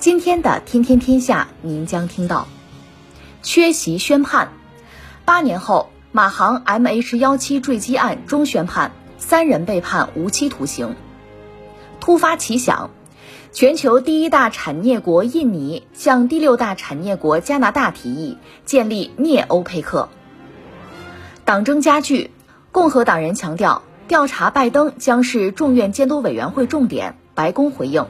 [0.00, 2.48] 今天的《天天天下》，您将听到：
[3.42, 4.48] 缺席宣判，
[5.26, 10.96] 八年后，马航 MH 幺七坠机案终宣判，三人被判无期徒刑。
[12.00, 12.88] 突发奇想。
[13.52, 20.08] 全球第一大产业国印尼向第六大产业国加拿大提议建立镍欧佩克。
[21.44, 22.30] 党争加剧，
[22.72, 27.16] 共和党人强调调查拜登将是众院监督委员会重点。
[27.34, 28.06] 白宫回应：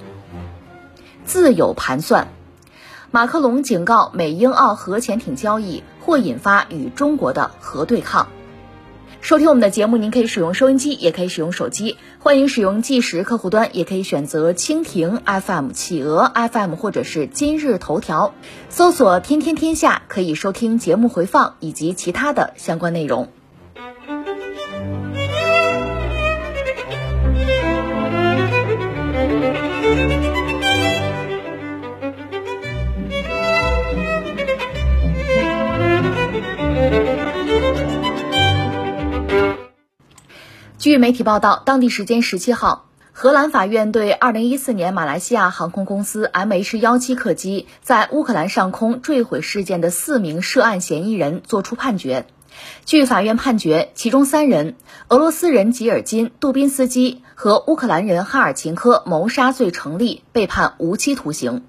[1.31, 2.27] 自有盘算。
[3.13, 8.27] 马克龙警告美英澳核潜艇交易或引发与中国的核对抗。
[9.21, 11.99] 收听我们的节目，您可以使用收音机，也可以使用手机。
[12.19, 18.35] 欢迎使用计时客户端，也可以选择蜻蜓 FM、企鹅 FM 或者是今日头条，
[18.69, 23.29] 搜索“天天天下”，可以收听节目回放以及其他的相关内容。
[40.91, 52.27] 据媒体报道，当地时间十七号，荷兰法院对二零一四年马来西亚航空公司 MH 幺七客机在乌克兰上空坠毁事件的四名涉案嫌疑人作出判决。
[52.87, 54.75] 据法院判决，其中三人——
[55.07, 61.61] 俄罗斯人吉尔金·杜宾斯基和乌克兰人哈尔琴科——谋杀罪成立，被判无期徒刑；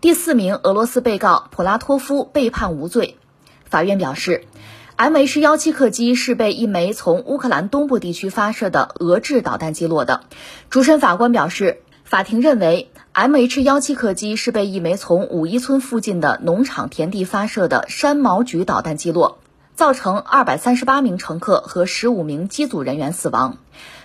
[0.00, 3.16] 第四名俄罗斯被告普拉托夫被判无罪。
[3.70, 4.42] 法院表示。
[4.98, 10.22] MH 幺七客机是被一枚从乌克兰东部地区发射的俄制导弹击落的。
[10.70, 19.36] 主审法官表示，法庭认为 MH 幺七客机是被一枚从五一村附近的农场田地发射的山毛榉导弹击落，
[19.74, 23.58] 造成二百三十八名乘客和十五名机组人员死亡。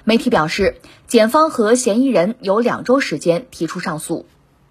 [0.03, 0.75] 媒体表示，
[1.07, 4.25] 检方和嫌疑人有两周时间提出上诉。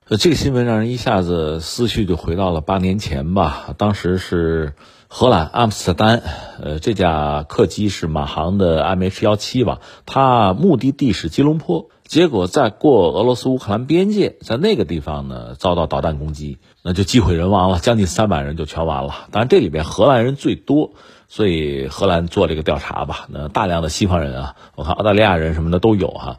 [0.06, 4.74] 呃，这个新闻让人一下子思绪就回到了八年前吧，当时是。
[5.12, 6.22] 荷兰阿姆斯特丹，
[6.62, 9.80] 呃，这架客机是马航的 MH 幺七吧？
[10.06, 19.26] 它目的地是吉隆坡，结果在过俄罗斯乌克兰边界，在那个地方呢遭到导弹攻击，那就机毁人亡了，将近三百人就全完了。
[19.32, 20.92] 当然这里边荷兰人最多，
[21.26, 23.26] 所以荷兰做这个调查吧。
[23.30, 26.38] 那大量的西方人啊，我看澳大利亚人什么的都有哈。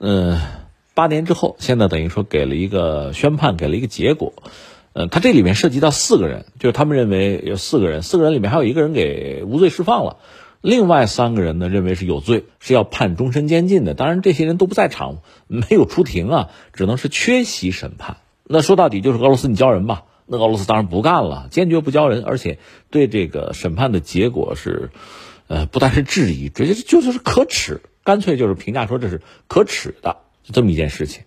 [0.00, 0.40] 嗯，
[0.92, 4.32] 八年之后，现在等于说给了一个宣判，给了一个结果。
[4.92, 10.16] 呃，他这里面涉及到四个人，就是他们认为有四个人，四个人里面还有一个人给无罪释放了，
[10.60, 13.94] 另外三个人呢认为是有罪，是要判终身监禁的。
[13.94, 18.16] 当然，这些人都不在场，没有出庭啊，只能是缺席审判。
[18.44, 20.04] 那说到底就是俄罗斯，你交人吧？
[20.26, 22.58] 那俄罗斯当然不干了，坚决不交人，而且
[22.90, 24.90] 对这个审判的结果是，
[25.46, 31.22] 呃，不但是质疑，直接就就是可耻，干脆就是评价说这是可耻的，就这么一件事情。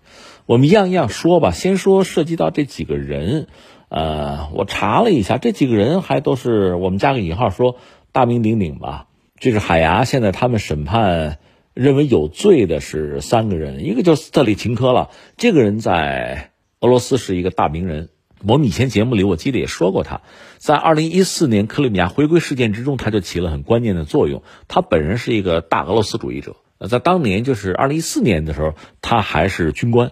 [0.51, 3.47] 我们一样一样说吧，先说涉及到这几个人，
[3.87, 7.77] 呃，我查了一下，这几个人还都是我们加个引号说
[8.11, 9.07] 大名鼎鼎吧。
[9.39, 11.39] 这是海牙现在他们审判
[11.73, 16.51] 认为有罪的是三个人，一个叫斯特里琴科了，这个人在
[16.81, 18.09] 俄罗斯是一个大名人。
[18.45, 20.19] 我们以前节目里我记得也说过他，
[20.57, 24.43] 在二零一四年克里米亚回归事件之中，他就起了很关键的作用。
[24.67, 30.11] 他本人是一个大俄罗斯主义者，呃在当年就是二零一四年的时候，他还是军官。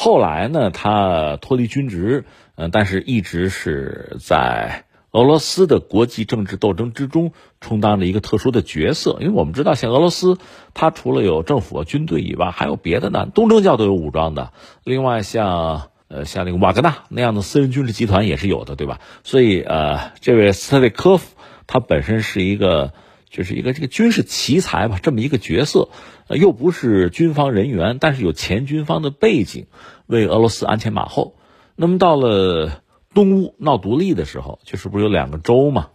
[0.00, 9.16] 后来呢，他脱离军职，嗯，但是一直是在俄罗斯的国际政治斗争之中充当着一个特殊的角色。
[9.18, 10.38] 因为我们知道，像俄罗斯，
[10.72, 14.52] 它除了有政府、军队以外，还有别的呢，东正教都有武装的。
[14.84, 19.00] 另外，像呃，像那个瓦格纳那样的私人军事集团也是有的，对吧？
[19.24, 21.34] 所以，呃，这位斯特列科夫，
[21.66, 22.92] 他本身是一个。
[23.30, 25.88] 就是一个这个军事奇才吧，这么一个角色，
[26.28, 29.66] 呃，又不是军方人员，但是有前军方的背景，
[30.06, 31.36] 为俄罗斯鞍前马后。
[31.76, 32.82] 那么到了
[33.14, 35.88] 东乌闹独立的时候，就是不是有两个州嘛？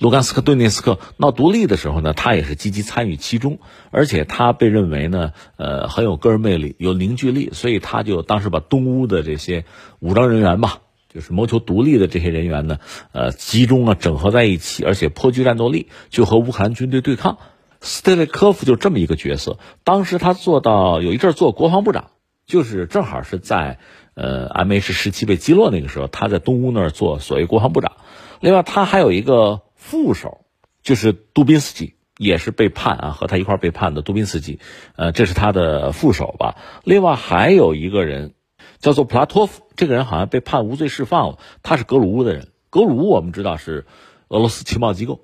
[0.00, 3.60] 卢甘斯克、顿涅斯克闹独立的时候呢，他也是积极参与其中，
[3.92, 9.64] 而且他被认为呢，呃，很有个人魅力，有凝聚力，所以他就当时把东乌的这些
[10.00, 10.80] 武装人员吧。
[11.08, 12.78] 就是谋求独立的这些人员呢，
[13.12, 17.38] 呃，集中啊，整合在一起，而且颇具战斗力，就和乌克兰军队对抗。
[17.80, 19.58] 斯特列科夫就这么一个角色。
[19.84, 22.10] 当时他做到有一阵做国防部长，
[22.44, 23.78] 就是正好是在
[24.14, 27.92] 呃，M H 十七被击落那个时候，他在东乌那儿做所谓国防部长。
[28.40, 30.40] 另外，他还有一个副手，
[30.82, 34.58] 就是杜宾斯基，也是被判啊，和他一块被判的杜宾斯基，
[34.96, 36.56] 呃，这是他的副手吧。
[36.82, 38.34] 另外还有一个人
[38.80, 42.48] 叫做普拉托夫，这个人好像被判无罪释放了，他是格鲁乌的人。
[42.68, 43.86] 格鲁乌我们知道是
[44.26, 45.20] 俄罗斯情报机构。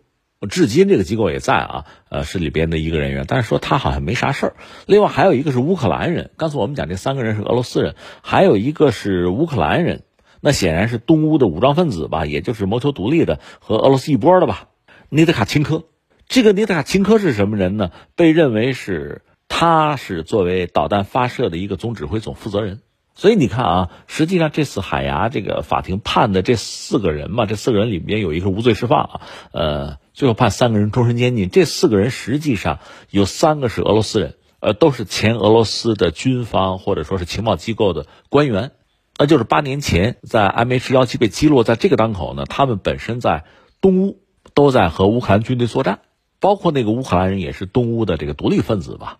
[0.48, 4.56] 至今这个机构也在啊，呃，是里边的一个人员，但是说他好像没啥事儿。
[4.86, 10.04] 另外还有一个是乌克兰人，刚才我们讲这三个人是俄罗斯人，还有一个是乌克兰人，
[10.40, 14.68] 那显然是东乌的武装分子吧，也就是谋求独立的和俄罗斯一波的吧。
[15.08, 15.82] 尼德卡钦科，
[16.28, 17.90] 这个尼德卡钦科是什么人呢？
[18.14, 22.78] 被认为是他是作为导弹发射的一个总指挥、总负责人。
[23.16, 29.20] 所以你看啊，实际上这次海牙这个法庭判的这四个人嘛，这四个人里边有一个无罪释放啊，
[29.52, 31.48] 呃，最后判三个人终身监禁。
[31.48, 32.80] 这四个人实际上
[33.10, 38.72] 有三个是俄罗斯人，呃，都是前俄罗斯的军方或者说是情报机构的官员。
[39.16, 43.44] 那就是八年前在 M H 幺七被击落，在这个当口呢，他们本身在
[43.80, 44.18] 东乌
[44.54, 46.00] 都在和乌克兰军队作战，
[46.40, 49.18] 包括那个乌克兰人也是东乌的这个独立分子吧。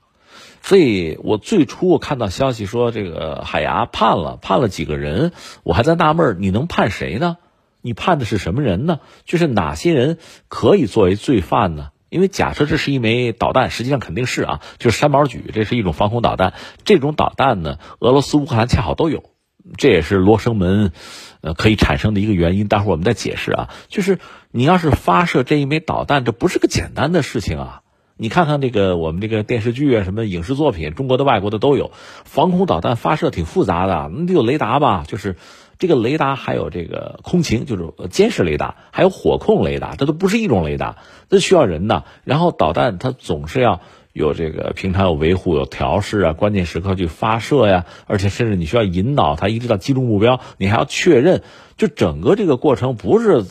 [0.66, 5.32] 所以我最初我看到消息说这个海牙判了判了几个人，
[5.62, 7.36] 我还在纳闷你能判谁呢？
[7.82, 9.00] 你判的是什么人呢？
[9.26, 10.16] 就是哪些人
[10.48, 11.88] 可以作为罪犯呢？
[12.08, 16.54] 因为假设这是一枚导弹，实际上肯定是啊，就是山毛榉，这是一种防空导弹。
[16.82, 19.22] 这种导弹呢，俄罗斯、乌克兰恰好都有，
[19.76, 20.92] 这也是罗生门，
[21.42, 22.68] 呃，可以产生的一个原因。
[22.68, 23.68] 待会儿我们再解释啊。
[23.88, 24.18] 就是
[24.50, 27.82] 你要是发射这一枚导弹，这不是个简单的事情啊。
[28.16, 31.90] 你看看这个我们这个电视剧啊，什么影视作品，中国的、外国的都有。
[32.24, 35.04] 防空导弹发射挺复杂的，那得有雷达吧？
[35.08, 35.36] 就是
[35.80, 42.04] 这个雷达，还有这个空情，就是监视雷达，还有火控雷达，这都不是一种雷达，这需要人的。
[42.22, 43.80] 然后导弹它总是要
[44.14, 51.42] 有这个平常有维护、有调试啊，关键时刻去发射呀，而且甚至你需要引导它一直到击中目标，你还要确认。
[51.76, 53.44] 就整个这个过程不是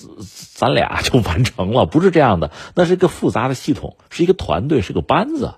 [0.55, 5.55] 咱俩就完成了，不是这样的，那是一个复杂的系统，是一个团队，是个班子，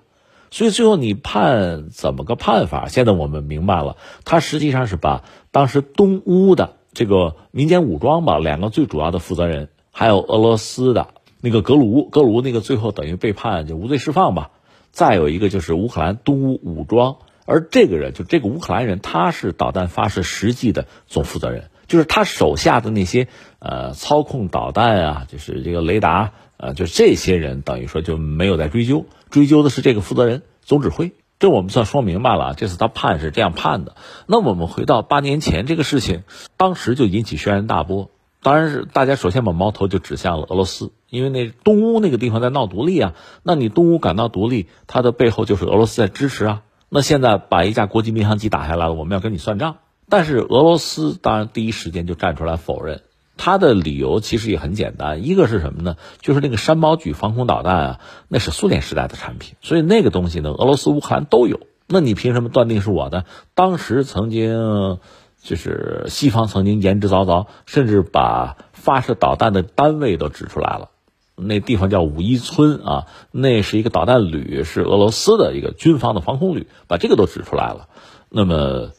[0.50, 2.88] 所以最后你判怎么个判法？
[2.88, 5.22] 现在我们明白了，他实际上是把
[5.52, 11.06] 当时东乌的这个民间武装吧，两个最主要的负责人，还有俄罗斯的
[11.40, 14.50] 那个格鲁格鲁那个最后等于被判就无罪释放吧，
[14.96, 21.68] 再有一个就是乌克兰东乌武装，而这个人就这个乌克兰人，他是导弹发射实际的总负责人。
[21.86, 23.28] 就是他手下的那些
[23.58, 31.12] 呃操控导弹啊，就是这个雷达，呃，就这些人等于说就没有在追究，追究的是这个负责人总指挥。
[31.38, 33.96] 这我们算说明白了，这次他判是这样判的。
[34.26, 36.22] 那我们回到八年前这个事情，
[36.56, 38.10] 当时就引起轩然大波。
[38.42, 43.14] 当然是大家首先把矛头就指向了俄罗斯，因为那东乌那个地方在闹独立啊。
[43.42, 46.62] 那你东乌敢闹独立，它的背后就是俄罗斯在支持啊。
[46.88, 49.78] 那现在把一架国际民航机打下来了，我们要跟你算账。
[50.08, 53.02] 但是俄罗斯当然第一时间就站出来否认，
[53.36, 55.96] 他的理由其实也很简单，一个是什么呢？
[56.20, 61.60] 就是那个山毛榉防空导弹啊，那是苏联时代的产品，所以那个东西呢，俄罗斯、乌克兰都有。
[61.88, 63.24] 那你凭什么断定是我的？
[63.54, 64.98] 当时曾经
[65.46, 70.90] 就是西方曾经言之凿凿，甚至把发射导弹的单位都指出来了，
[71.36, 77.88] 那地方叫五一村啊，那是一个导弹旅，是俄罗斯的一个军方的防空旅，把这个都指出来了。
[78.28, 78.90] 那么。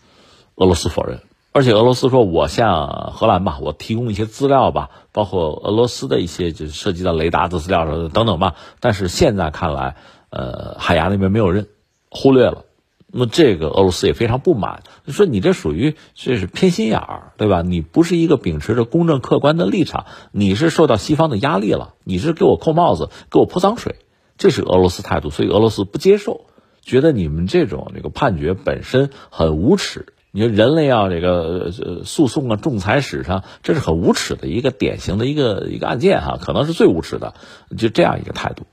[0.59, 9.97] 俄罗斯否认，而且俄罗斯说：“我向荷兰吧，我提供一些资料吧，包括俄罗斯的一些就涉及到雷达的资料等等吧。”但是现在看来，
[10.31, 11.67] 呃，海牙那边没有认，
[12.09, 12.63] 忽略了。
[13.09, 17.61] 那么这个俄罗斯也非常不满，说你这属于这是偏心眼儿，对吧？
[17.61, 23.95] 你不是一个秉持着公正客观的立场，你是受到西方的压力了，你是给我扣帽子，给我泼脏水，
[24.37, 25.29] 这是俄罗斯态度。
[25.29, 26.47] 所以俄罗斯不接受，
[26.81, 30.07] 觉得你们这种这个判决本身很无耻。
[30.31, 31.71] 你说人类要这个
[32.03, 37.35] 诉讼啊，仲裁史上这是很无耻的一个典型的一个一个案件哈，可能是最无耻的，
[37.77, 38.65] 就这样一个态度。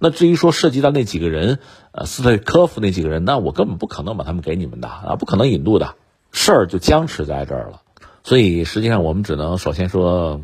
[0.00, 1.60] 那至于说涉及到那几个人，
[1.92, 5.94] 呃，斯特科夫那几个人，那我根本不可能把他们给你们的啊，不可能引渡的，
[6.32, 7.82] 事儿就僵持在这儿了。
[8.24, 10.40] 所以实际上我们只能首先说，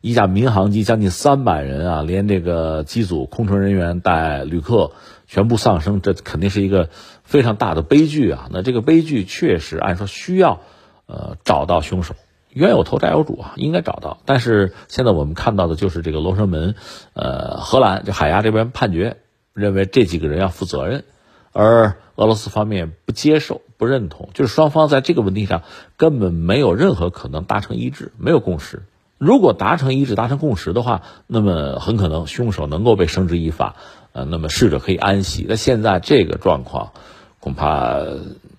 [0.00, 4.92] 一架民航机将近三百人啊，连这个机组空乘人员带旅客
[5.26, 6.88] 全部丧生，这肯定是一个。
[7.28, 8.48] 非常大的悲剧啊！
[8.50, 10.60] 那这个悲剧确实按说需要，
[11.04, 12.14] 呃，找到凶手，
[12.50, 14.18] 冤有头债有主啊，应该找到。
[14.24, 16.74] 但是现在我们看到的就是这个罗生门，
[17.14, 19.16] 呃，荷兰就海牙这边判决
[19.52, 21.04] 认为这几个人要负责任，
[21.52, 25.62] 而俄罗斯方面不接受、不认同，就是双方在这个问题上
[25.96, 28.82] 根本没有任何可能达成一致，没有共识。
[29.18, 33.76] 如果达成一致、达成共识的话，那么很可能凶手能够被绳之以法，
[34.12, 35.46] 呃，那么逝者可以安息。
[35.48, 36.92] 那现在这个状况。
[37.40, 38.00] 恐怕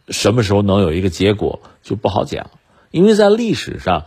[0.08, 2.50] 什么时候能有一个结果就不好讲，
[2.91, 4.05] 因为在历史上，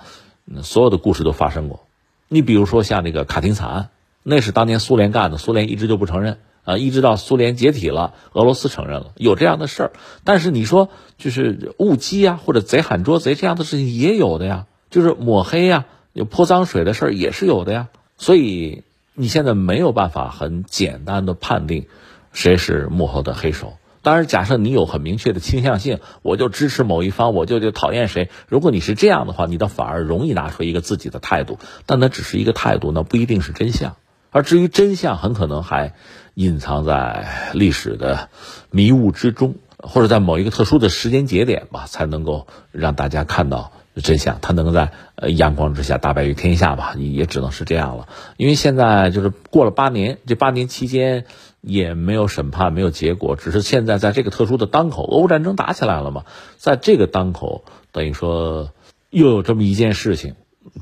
[0.63, 1.87] 所有的故事都发生过。
[2.29, 3.89] 你比如说像那个卡廷惨案，
[4.23, 9.93] 那是当年苏联干的，苏联一直就不承认啊，一直到苏联解体了，俄罗斯承认了，有这样的事儿。
[10.25, 17.89] 但是你说就是误击啊，或者贼喊捉贼这样的事情也有的呀，就是抹黑呀，有泼脏水的事儿也是有的呀。
[18.17, 18.85] 所以
[19.15, 21.87] 你现在没有办法很简单的判定
[22.33, 23.75] 谁是幕后的黑手。
[24.03, 28.31] 当然，假设你有很明确的倾向性，我就支持某一方，我就就讨厌谁。
[28.49, 33.95] 如果你是这样的话，你倒反而容易拿出一个自己的态度，但那只是一个态度，那不一定是真相。
[34.31, 35.95] 而至于真相，很可能还
[36.35, 38.29] 隐藏在历史的
[38.71, 43.71] 迷雾之中，或者在某一个特殊的时间节点吧，才能够让大家看到
[44.03, 44.39] 真相。
[44.41, 48.09] 他能在呃阳光之下大白于天下吧，也只能是这样了。
[48.37, 51.25] 因为现在就是过了八年，这八年期间。
[51.63, 56.25] 也没有审判，没有结果，只是现在在这个特殊的当口，俄乌战争打起来了嘛，
[56.59, 58.73] 在这个当口，等于说
[59.11, 60.35] 又有这么一件事情，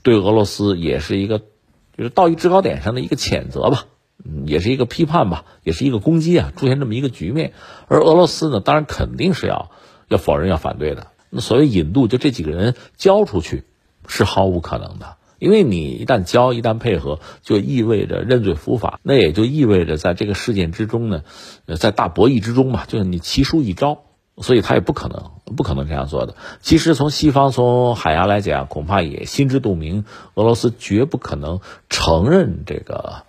[0.03, 3.85] 对俄罗斯也是一个，就是道义制高点上的一个谴责吧，
[4.25, 7.53] 嗯，也是一个批判吧，也是一个攻击啊，出现这么一个局面，
[7.87, 9.71] 而俄罗斯呢，当然肯定是要
[10.09, 11.09] 要否认、要反对的。
[11.29, 13.65] 那所谓引渡，就这几个人交出去，
[14.09, 15.19] 是毫无可能的。
[15.41, 21.23] 因为你一旦交，一旦配合，就意味着认罪伏法，那也就意味着在这个事件之中呢，
[21.65, 24.03] 呃，在大博弈之中嘛，就是你棋输一招，
[24.37, 26.37] 所以他也不可能，不可能这样做的。
[26.61, 30.05] 其实从西方从海牙来讲，恐怕也心知肚明，
[30.35, 33.23] 俄罗斯绝不可能承认这个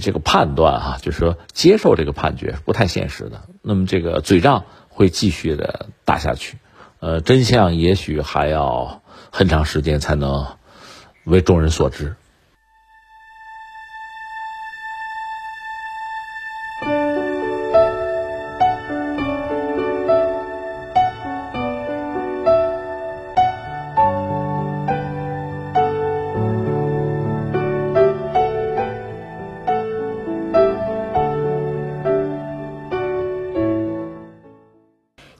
[0.00, 3.40] 这个判断啊，就是说接受这个判决不太现实的。
[3.62, 6.58] 那么这个嘴仗会继续的打下去，
[7.00, 9.00] 呃，真相也许还要
[9.30, 10.57] 很长时间才能。
[11.28, 12.14] 为众人所知。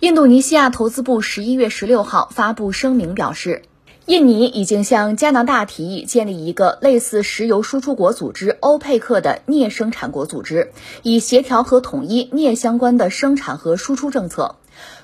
[0.01, 3.68] 印度尼西亚投资部十一月十六号发布声明表示。
[4.09, 10.73] 印尼已经向加拿大提议建立一个类似石油输出国组织欧佩克的镍生产国组织，
[11.03, 14.57] 以协调和统一镍相关的生产和输出政策。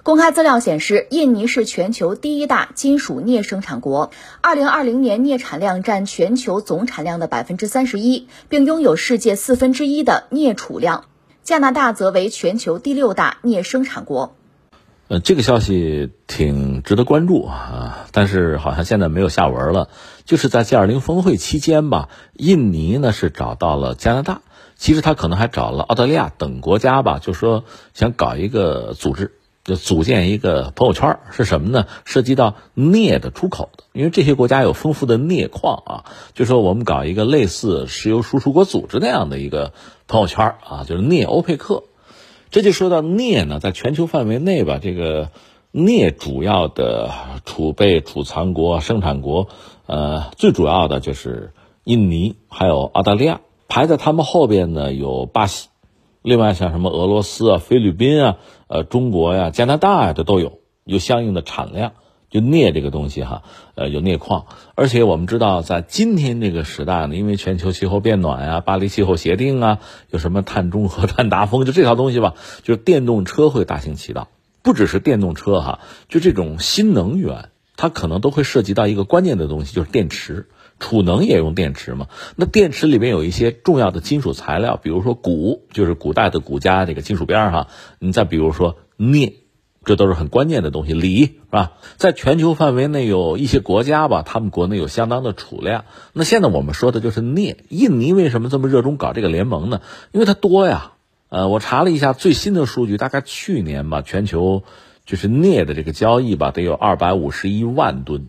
[0.04, 11.04] 公开资料显示，印尼是全球第一大金属镍生产国，二零二零年镍产量占全球总产量的百分之三十一，并拥有世界四分之一的镍储量。
[11.42, 14.34] 加拿大则为全球第六大镍生产国。
[15.08, 19.88] 呃，这个消息挺值得关注啊，但是好像现在没有下文了。
[20.24, 24.40] 就是在 G20 峰会期间吧，印尼呢是找到了加拿大，
[24.76, 29.32] 其实他可能还找了澳大利亚等国家吧，就说想搞一个组织，
[29.62, 31.86] 就组建一个朋友圈，是什么呢？
[32.06, 39.74] 涉及到镍的出口的，因为这些国家有丰富的镍矿啊，就说我们搞一个类似石油输出国组织那样的一个
[40.08, 41.84] 朋友圈啊，就是镍欧佩克。
[42.54, 45.30] 这就说到镍呢，在全球范围内吧，这个
[45.72, 47.10] 镍主要的
[47.44, 49.48] 储备储藏国、生产国，
[49.86, 55.68] 呃，最主要的就是印尼，还有澳大利亚，排在他们后边呢有巴西，
[56.22, 58.36] 另外像什么俄罗斯啊、菲律宾啊、
[58.68, 61.94] 呃中国呀、加拿大呀，这都有有相应的产量。
[62.34, 63.44] 就镍这个东西哈，
[63.76, 69.78] 呃，有镍矿，而且我们知道，在今天这个时代呢，因为全球气候变暖呀，巴黎气候协定啊，
[70.10, 74.26] 有什么碳中和、 碳达峰，就这套东西吧，就是电动车会大行其道。
[74.62, 80.48] 不只是电动车哈，就这种新能源，它可能都会涉及到一个关键的东西，就是电池。
[80.80, 82.08] 储能也用电池嘛？
[82.34, 87.68] 那电池里面有一些重要的金属材料，比如说钴，就是古代的钴加这个金属边儿哈。
[88.00, 89.43] 你再比如说镍。
[89.84, 91.72] 这都是很关键的东西，锂是吧？
[91.96, 95.84] 在全球范围内有一些国家吧，他们国内有相当的储量。
[96.12, 97.58] 那现在我们说的就是镍。
[97.68, 99.80] 印尼为什么这么热衷搞这个联盟呢？
[100.12, 100.92] 因为它多呀。
[101.28, 104.62] 呃，我查了一下最新的数据，大概去年吧，全球
[105.04, 108.28] 就是镍的这个交易吧，得有二百五十一万吨。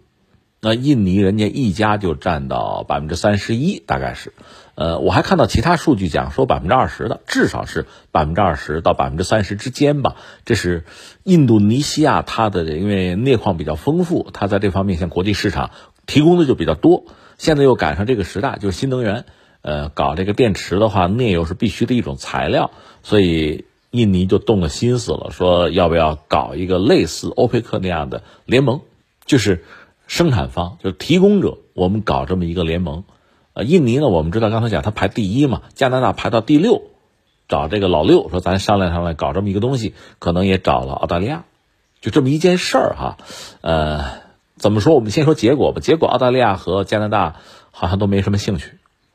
[0.65, 4.33] 那印尼人家一家就占到百分之三十一，大概是。
[4.73, 10.15] 呃，我还看到其他数据讲说百分之二十的，至少是百分之二十到百分之三十之间吧。
[10.43, 10.83] 这是
[11.21, 15.69] 印度尼西亚它的，因为镍矿比较丰富，它在这方面向国际市场
[16.07, 17.03] 提供的就比较多。
[17.37, 19.25] 现在又赶上这个时代，就是新能源，
[19.61, 22.71] 呃，搞这个电池的话，镍又是必须的一种材料，
[23.03, 28.81] 所以印尼就动了心思了，说要不要搞一个类似欧佩克那样的联盟，
[29.27, 29.63] 就是
[30.07, 33.03] 生产方，就是提供者，我们搞这么一个联盟。
[33.53, 36.81] 呃，印尼呢，我们知道刚才讲它排第一嘛，加拿大排到第六，
[37.47, 41.45] 找这个老六说咱商量商量搞这么一个东西，可能也找了澳大利亚，
[42.01, 43.17] 就这么一件事儿哈，
[43.61, 44.05] 呃，
[44.57, 44.93] 怎么说？
[44.93, 45.79] 我们先说结果吧。
[45.79, 47.37] 结果澳大利亚和加拿大
[47.71, 48.71] 好像都没什么兴趣，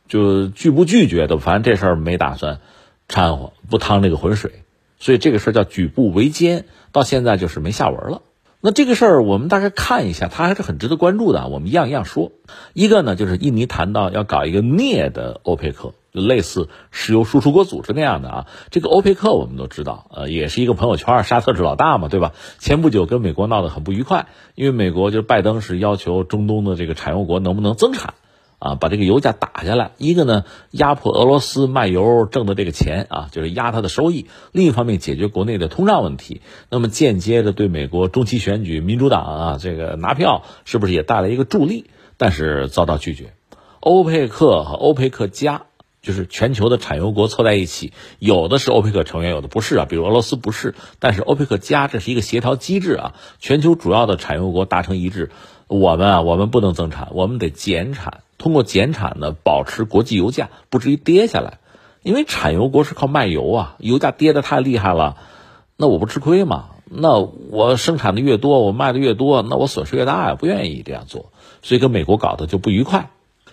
[0.09, 2.61] 就拒不拒绝的，反正这事儿没打算
[3.09, 4.65] 掺和，不趟这个浑水。
[4.99, 8.23] 所以这个事儿叫举步维艰，到现在就是没下文了。
[8.63, 11.49] 那这个事儿我们大概看一下，它还是很值得关注的。
[11.49, 12.31] 我们一样一样说。
[12.75, 18.47] 一个呢，就是印尼谈到要搞一个镍的欧佩克，就类似石油输出国组织那样的啊。
[18.71, 22.33] 这个欧佩克我们都知道，呃，也是一个朋友圈，沙特是老大嘛，对吧？
[22.59, 28.13] 前不久跟美国闹得很不愉快，因为美国就拜登是要求中东的这个产油国能不能增产。
[28.61, 41.87] 啊，把这个油价打下来，一个呢压迫俄罗斯卖油挣的这个钱啊，就是压它的收益；另一方面解决国内的通胀问题，那么间接的对美国中期选举民主党啊这个拿票是不是也带来一个助力？
[42.17, 43.33] 但是遭到拒绝。
[43.81, 45.63] 欧佩克和欧佩克加
[46.03, 55.31] 就是全球的产油国凑在一起，有的是欧佩克成员，有的不是啊，比如俄罗斯不是，但是欧佩克加这是一个协调机制啊，全球主要的产油国达成一致，
[55.71, 58.25] 我们啊我们不能增产，我们得减产。
[58.39, 61.61] 通过减产呢，保持国际油价不至于跌下来，
[62.03, 65.17] 因为产油国是靠卖油啊，油价跌得太厉害了，
[65.77, 66.71] 那我不吃亏吗？
[66.87, 71.31] 那我生产的越多，我卖的越多，那我损失越大呀，不愿意这样做，
[71.63, 73.11] 所以跟美国搞的就不愉快。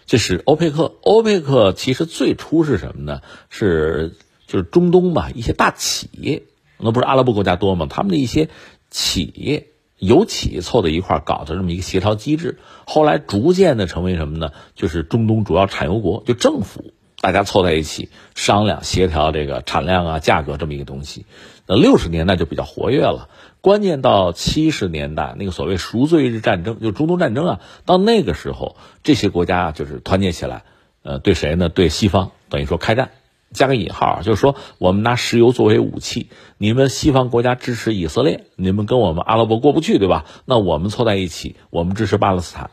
[0.07, 3.21] 这是欧佩克，欧佩克其实最初是什么呢？
[3.51, 4.15] 是
[4.47, 6.41] 就是中东嘛，一些大企业，
[6.79, 7.85] 那不是阿拉伯国家多吗？
[7.87, 8.49] 他们的一些
[8.89, 9.67] 企业。
[9.97, 14.51] 油企凑在一块搞的这么一个协调机制，后来逐渐的成为什么呢？
[14.75, 21.25] 就是中东主要产油国，就政府大家凑在一起商量协调这个产量啊、价格这么一个东西。
[21.65, 30.63] 那六十年代就比较活跃了，关键到七十年代那个所谓赎罪日战争，就中东战争啊，到那个时候这些国家就是团结起来，
[31.01, 31.69] 呃，对谁呢？
[31.69, 33.09] 对西方，等于说开战。
[33.53, 40.25] 加个引号，就是说我们拿石油作为武器，你们西方国家支持以色列，你们跟我们阿拉伯过不去，对吧？
[40.45, 42.71] 那我们凑在一起，我们支持巴勒斯坦，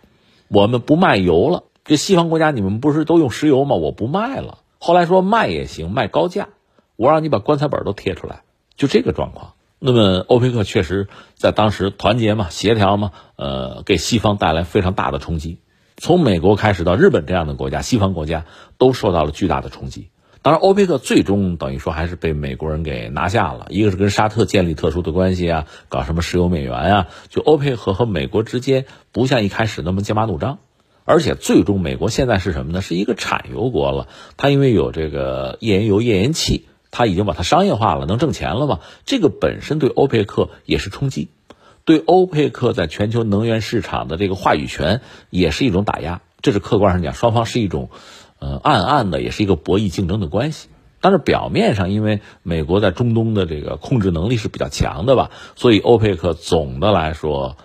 [0.48, 1.64] 我们不卖油了。
[1.84, 3.76] 这西方国家你们不是都用石油吗？
[3.76, 4.58] 我不卖了。
[4.78, 6.48] 后来说卖也行，卖高价，
[6.96, 8.42] 我让你把棺材本都贴出来，
[8.76, 9.52] 就这个状况。
[9.78, 15.58] 那么欧佩克确实在当时团结嘛、协调嘛，呃，给西方带来非常大的冲击。
[15.96, 18.46] 从美国开始到日本这样的国家，西方国家
[18.78, 20.08] 都受到了巨大的冲击。
[20.44, 23.64] 当然，欧佩克最终等于说还是被美国人给拿下了。
[23.70, 30.58] 一个是跟沙特建立特殊的关系啊，搞什么石油美元啊，就欧佩克和美国之间不像一开始那么剑拔弩张。
[31.06, 32.82] 而且最终，美国现在是什么呢？
[32.82, 34.06] 是一个产油国了。
[34.36, 38.80] 它因为有这个页岩油、页岩气，它已经把它商业化了，能挣钱了嘛？
[39.06, 41.30] 这个本身对欧佩克也是冲击，
[41.86, 46.20] 对欧佩克在全球能源市场的这个话语权也是一种打压。
[46.42, 47.88] 这是客观上讲，双方是一种。
[48.44, 50.68] 呃，暗暗的也是一个博弈竞争的关系，
[51.00, 57.56] 但是表面上，因为美国在中东的这个控制能力是比较强的吧，所以欧佩克总的来说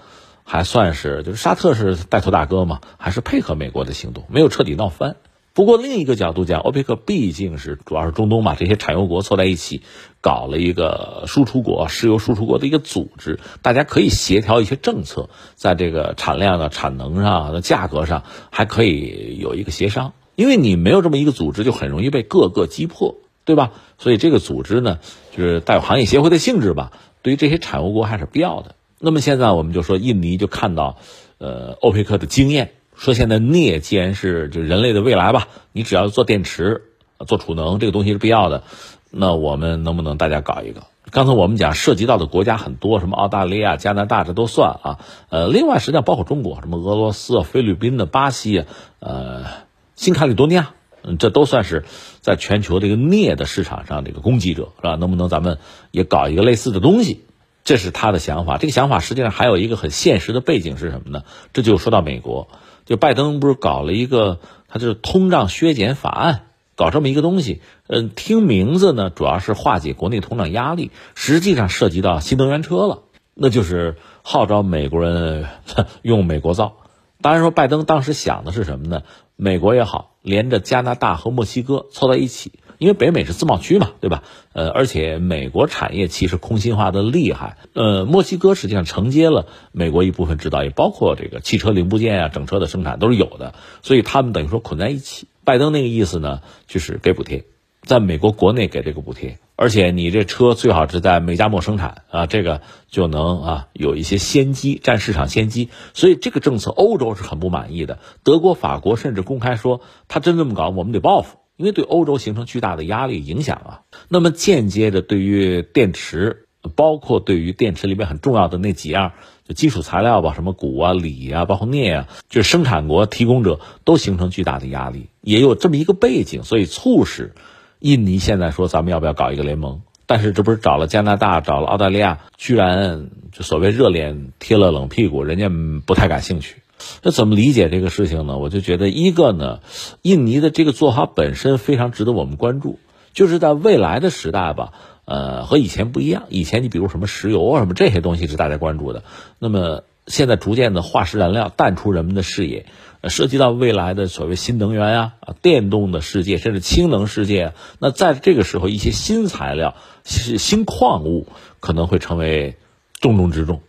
[0.46, 5.18] 还算是，就是沙特是带头大哥嘛，还是配合美国的行动，没有彻底闹翻。
[5.52, 9.82] 不过另一个角度讲，欧佩克毕竟是主要是中东嘛，这些产油国凑在一起
[10.22, 20.13] 搞了一个输出国、石油输出国的一个组织，大家可以协调一些政策，在这个产量的产能上、的价格上还可以有一个协商。
[20.39, 23.73] 因为你没有这么一个组织，就很容易被各个击破，对吧？
[23.97, 24.99] 所以这个组织呢，
[25.36, 26.93] 就是带有行业协会的性质吧。
[27.21, 28.75] 对于这些产油国还是必要的。
[28.99, 30.95] 那么现在我们就说，印尼就看到，
[31.39, 36.84] 呃，欧佩克的经验，说现在镍既然是就人类的未来吧，你只要做电池、
[37.28, 38.63] 做储能，这个东西是必要的。
[39.12, 40.84] 那我们能不能大家搞一个？
[41.12, 44.99] 刚才我们讲涉及到的国家很多，什么澳大利亚、加拿大，这都算啊。
[45.28, 48.63] 呃，另外实际上包括中国，什么俄罗斯、菲律宾的、巴西，
[49.02, 49.67] 呃。
[50.00, 51.84] 新卡里多尼亚，嗯，这都算是
[52.22, 54.96] 在全球这个镍的市场上这个攻击者，是吧？
[54.96, 55.58] 能不能咱们
[55.92, 57.26] 也搞一个类似的东西？
[57.66, 58.58] 这是他的想法。
[58.58, 61.26] 这个想法实际上还有一个很现实的背景是什么呢？
[61.52, 62.48] 这就说到美国，
[62.86, 66.44] 就拜登不是搞了一个，他就是通胀削减法案，
[66.78, 67.62] 搞这么一个东西。
[67.88, 73.00] 嗯，听名字呢，主要是化解国内通胀压力，实际上涉及到新能源车了，
[73.34, 75.46] 那就是号召美国人
[76.04, 76.78] 用美国造。
[77.22, 79.02] 当然说，拜登当时想的是什么呢？
[79.41, 84.23] 美国也好，连着加拿大和墨西哥凑在一起，因为北美是自贸区嘛，对吧？
[84.52, 95.30] 呃，而且美国产业其实空心化的厉害，呃，墨西哥实际上承接了美国一部分制造业，包括这个汽车零部件啊、整车的生产都是有的，所以他们等于说捆在一起。
[95.45, 97.45] 拜登那个意思呢，就是给补贴，
[97.84, 99.39] 在美国国内给这个补贴。
[99.62, 105.67] 而且你这车最好是在美加墨生产啊，这个就能啊有一些先机，占市场先机。
[105.93, 113.82] 所以这个政策欧洲是很不满意的，德国、法国甚至公开说，他真这么搞，我们得报复，因为对欧洲形成巨大的压力影响啊。
[114.08, 116.45] 那么间接的，对于电池，
[116.78, 119.12] 包括对于电池里面很重要的那几样，
[119.45, 127.36] 就基础材料吧，什么钴啊、锂啊，包括镍啊，就是生产国、提供者都形成巨大的压力，也有这么一个背景，所以促使
[127.80, 129.82] 印尼现在说咱们要不要搞一个联盟？
[130.06, 135.50] 但是这不是找了加拿大、找了澳大利亚，居然就所谓热脸贴了冷屁股，人家
[135.86, 136.58] 不太感兴趣。
[137.04, 138.38] 那怎么理解这个事情呢？
[138.38, 139.60] 我就觉得一个呢，
[140.02, 142.80] 印尼的这个做法本身非常值得我们关注，
[143.13, 144.74] 就是在未来的时代吧，
[145.06, 146.24] 呃，和以前不一样。
[146.30, 149.04] 以前你比如什么石油啊什么这些东西是大家关注的，
[149.38, 152.65] 那么现在逐渐的化石燃料淡出人们的视野，
[153.08, 157.54] 涉及到未来的所谓新能源啊、啊电动的世界，甚至氢能世界。
[157.80, 161.28] 那在这个时候，一些新材料、新新矿物
[161.60, 162.58] 可能会成为
[163.00, 163.62] 重中之重。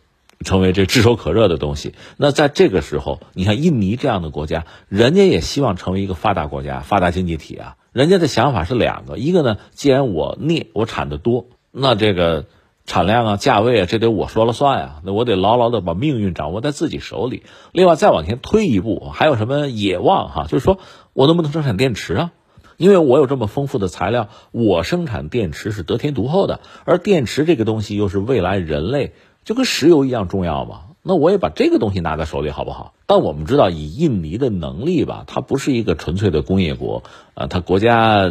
[0.42, 1.92] 成为这炙手可热的东西。
[2.16, 7.76] 那在这个时候，你看印尼这样的国家，人家也希望成为一个发达国家、发达经济体啊。
[7.92, 12.46] 人家的想法是两个：一个呢，既然我镍我产的多，那这个
[12.90, 15.00] 产量啊、价位啊，这得我说了算啊。
[15.04, 17.44] 那我得牢牢的把命运掌握在自己手里。
[17.70, 20.46] 另外，再往前推一步，还有什么野望哈？
[20.48, 20.80] 就是说
[21.12, 22.32] 我能不能生产电池啊？
[22.78, 26.58] 因为我有这么丰富的材料，我生产电池是得天独厚的。
[26.84, 29.12] 而电池这个东西又是未来人类。
[29.44, 32.92] 就跟石油一样重要嘛，那我也把这个东西拿在手里好不好？
[33.06, 38.30] 但我们知道，以印尼的能力吧，它不是一个纯粹的工业国，啊，它国家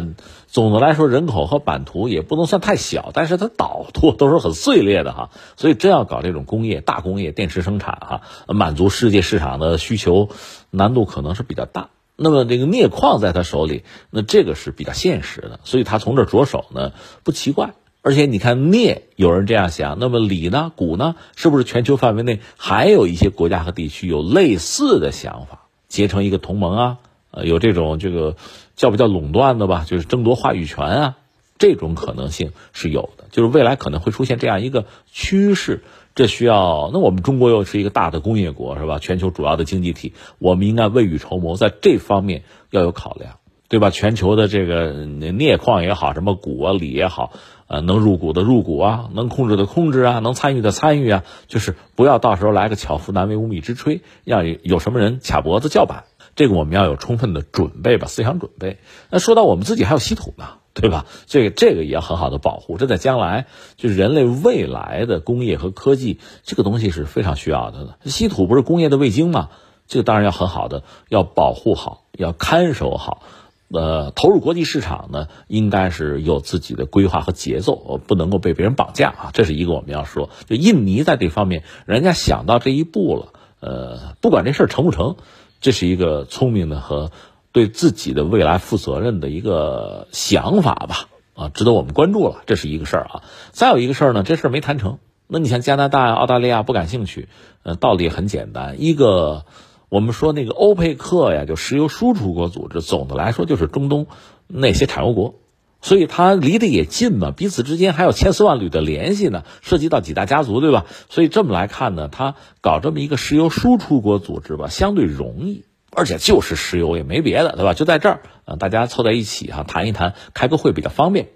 [0.50, 10.28] 总的来说人口和版图也不能算太小，但是它岛图都是很碎裂的哈，所以真要搞这种工业大工业电池生产哈，满足世界市场的需求，
[10.70, 11.90] 难度可能是比较大。
[12.16, 17.74] 那么这个镍矿在他手里，那这个是比较现实的，所以他从这着手呢，不奇怪。
[18.02, 26.98] 而且你看镍，有人这样想，那么锂呢、钴呢，是不是全球范围内还有一些国家和地区有类似的想法，结成一个同盟啊？
[27.30, 28.34] 呃，有这种这个
[28.80, 29.84] 叫不叫垄断的吧？
[29.86, 31.16] 就是争夺话语权啊，
[31.58, 33.24] 这种可能性是有的。
[33.30, 35.82] 就是未来可能会出现这样一个趋势，
[36.14, 38.98] 这需要那我们中国又是一个大的工业国，是吧？
[38.98, 43.34] 全球主要的经济体，我们应该未雨绸缪，在这方面要有考量，
[43.68, 43.90] 对吧？
[43.90, 47.32] 全球的这个镍矿也好，什么钴啊、锂也好。
[47.66, 56.04] 呃，能入股的入股啊，能控制的控制啊，能参与的参与啊，就是不要到时候来个巧妇难为无米之炊，让有什么人卡脖子叫板。
[56.40, 58.78] 这个我们要有充分的准备吧，思想准备。
[59.10, 61.04] 那说到我们自己还有稀土呢，对吧？
[61.26, 62.78] 这个这个也要很好的保护。
[62.78, 63.44] 这在将来
[63.76, 67.98] 就是人类未来的工业和科技，这个东西是非常需要的。
[68.06, 69.50] 稀土不是工业的味精吗？
[69.86, 73.20] 这个当然要很好的要保护好，要看守好。
[73.68, 79.30] 呃，投入国际市场呢，应该是有自己的规划和节奏，不能够被别人绑架啊。
[79.34, 83.34] 这是一个我们要说，就印尼在这方面，人家想到这一步了。
[83.60, 85.16] 呃，不管这事儿成不成，
[85.60, 87.10] 这是一个聪明的和
[87.52, 91.08] 对自己的未来负责任的一个想法吧。
[91.34, 92.42] 啊，值得我们关注了。
[92.46, 93.22] 这是一个事儿啊。
[93.52, 94.98] 再有一个事儿呢，这事儿没谈成。
[95.26, 97.28] 那你像加拿大、澳大利亚不感兴趣，
[97.62, 99.44] 呃，道理很简单，一个。
[99.88, 104.06] 我们说那个欧佩克呀，就石油输出国组织，总的来说就是中东
[104.46, 105.39] 那些产油国，
[105.82, 110.84] 所以它离得也近嘛，彼此之间还有千丝万缕的联系呢，涉及到几大家族，对吧？
[111.08, 117.72] 所以这么来看呢，它搞这么一个石油输出国组织吧，相对容易，而且就是石油也没别的，对吧？
[117.74, 121.28] 就在这儿，呃，大家凑在一起哈，谈一谈，开个会比较方便。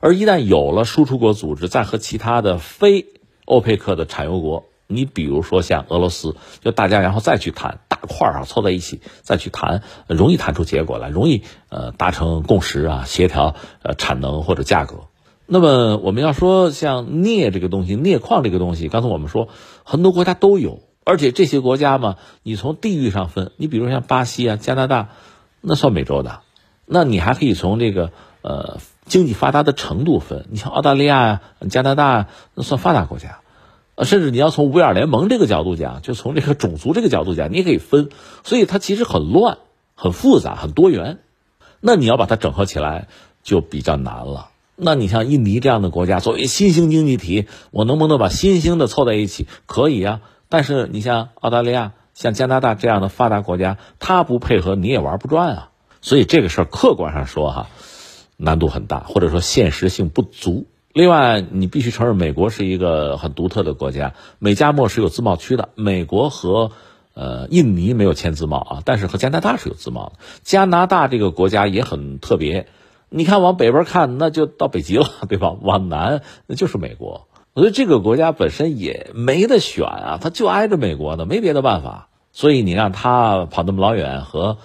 [0.00, 3.06] 而一旦有了输出国组织，再和其他的非
[3.44, 4.64] 欧佩克的产油国。
[4.94, 15.08] 你比如说像俄罗斯，就大家然后再去谈大块儿啊，凑在一起再去谈，容易谈出结果来，容易呃达成共识啊，协调呃产能或者价格。
[15.46, 19.48] 那么我们要说像镍这个东西，镍矿这个东西，刚才我们说
[19.84, 25.08] 很多国家都有，而且这些国家嘛，你从地域上分，你比如像巴西啊、加拿大，
[25.60, 26.40] 那算美洲的，
[26.86, 33.40] 那你还可以从这个呃经济发达的程度分，你像澳大利亚呀、加拿大，那算发达国家。
[34.04, 38.08] 甚至你要从五眼联盟这个角度讲，就从这个种族这个角度讲，你也可以分，
[38.44, 39.58] 所以它其实很乱、
[39.94, 41.18] 很复杂、很多元。
[41.80, 43.08] 那你要把它整合起来
[43.42, 44.48] 就比较难了。
[44.76, 49.46] 那你像印尼这样的国家，作为新兴经济体，我能不能把新兴的凑在一起？
[49.66, 50.20] 可以啊。
[50.48, 55.70] 但是你像澳大利亚、像加拿大这样的发达国家，它不配合你也玩不转啊。
[56.00, 57.68] 所以这个事儿客观上说哈，
[58.36, 60.66] 难度很大，或者说现实性不足。
[60.92, 64.12] 另外，你必须承认，美国是一个很独特的国家。
[64.38, 66.72] 美加墨是有自贸区的，美国和
[67.14, 70.12] 呃印尼没有签自贸啊，但是和加拿大是有自贸。
[70.42, 72.66] 加拿大这个国家也很特别，
[73.08, 75.56] 你看往北边看，那就到北极了， 对吧？
[75.62, 82.08] 往南那就是美国，所以这个国家本身也没得选啊，它就挨着美国的，没别的办法。
[82.34, 84.58] 所以你让他跑那么老远和。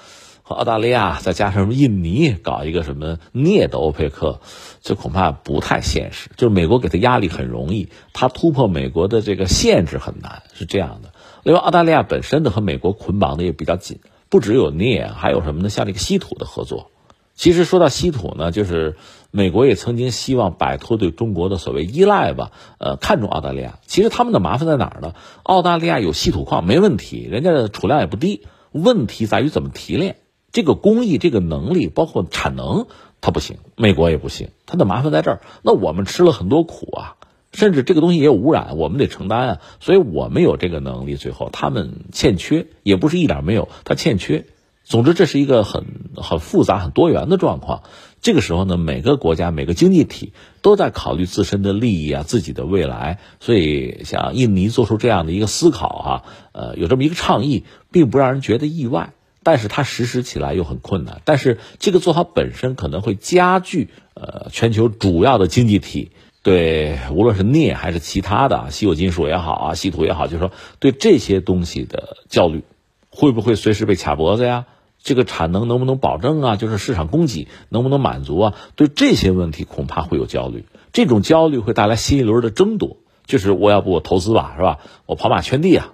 [0.48, 4.40] 和澳大利亚再加上印尼搞一个什么镍的欧佩克，
[4.82, 6.30] 这恐怕不太现实。
[6.38, 11.12] 就是美国给他压力很容易，他突破美国的这个限制很难，是这样的。
[11.44, 15.68] 另外，澳大利亚本身的和美国捆绑的也比较紧，不只有镍，还有什么呢？
[15.68, 16.92] 像这个稀土的合作。
[17.36, 18.96] 其实说到稀土呢，就是
[19.32, 23.80] 美国也曾经希望摆脱对中国的所谓依赖吧，呃，看中澳大利亚。
[23.86, 25.14] 其实他们的麻烦在哪儿呢？
[25.44, 30.16] 澳大利亚有稀土矿没问题，人家的储量也不低，问题在于怎么提炼，
[30.52, 32.88] 这个工艺、这个能力，包括产能，
[33.22, 35.42] 它不行，美国也不行，它的麻烦在这儿。
[35.62, 37.16] 那我们吃了很多苦啊，
[37.52, 39.62] 甚至这个东西也有污染，我们得承担啊。
[39.80, 44.46] 所以我们有这个能力，最后他们欠缺，也不是一点没有，他欠缺。
[44.84, 47.84] 总之，这是一个很很复杂、很多元的状况。
[48.22, 50.32] 这个时候呢，每个国家、每个经济体
[50.62, 53.20] 都在考虑自身的利益啊、自己的未来。
[53.42, 59.12] 所以，像印尼做出这样的一个思考哈，呃，有这么一个倡议，并不让人觉得意外。
[59.48, 61.22] 但是它实施起来又很困难。
[61.24, 66.12] 但是这个做法本身可能会加剧呃全球主要的经济体
[66.44, 72.66] 对无论是镍还是其他的稀有金属也好啊、稀土也好，就是说对这些东西的焦虑，
[73.10, 74.66] 会不会随时被卡脖子呀？
[75.02, 76.56] 这个产能能不能保证啊？
[76.58, 78.54] 就是市场供给能不能满足啊？
[78.76, 84.80] 对这些问题恐怕会有焦虑，这种焦虑会带来新一轮的争夺，就是我要不我投资吧，是吧？
[85.06, 85.94] 我跑马圈地啊，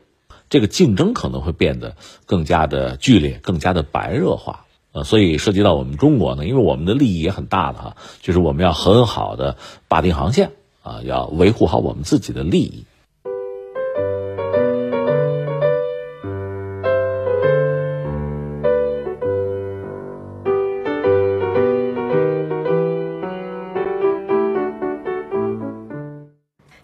[0.50, 4.66] 这个竞争可能会变得更加的剧烈，更加的白热化。
[4.92, 10.52] 呃，所以涉及到我们中国呢，因为我们的利益也很大的哈，就是我们要很好的把定航线
[10.84, 12.86] 啊，要维护好我们自己的利益。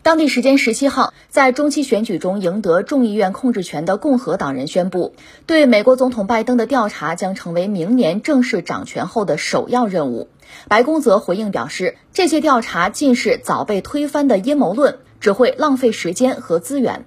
[0.09, 5.13] 当地时间十七号，在中期选举中赢得众议院控制权的共和党人宣布，
[5.45, 10.27] 对美国总统拜登的调查将成为明年正式掌权后的首要任务。
[10.67, 17.05] 白宫则回应表示，这些调查尽是早被推翻的阴谋论，只会浪费时间和资源。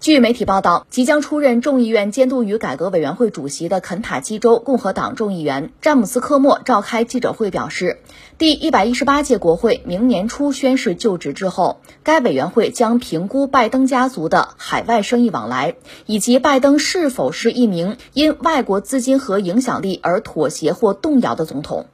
[0.00, 7.98] 据媒体报道，即将出任众议院监督与改革委员会主席的肯塔基州共和党众议员詹姆斯·科莫召开记者会表示，
[8.38, 15.74] 第一百一十八届国会明年初宣誓就职之后，该委员会将评估拜登家族的海外生意往来，
[16.06, 21.84] 以及拜登是否是一名因外国资金和影响力而妥协或动摇的总统。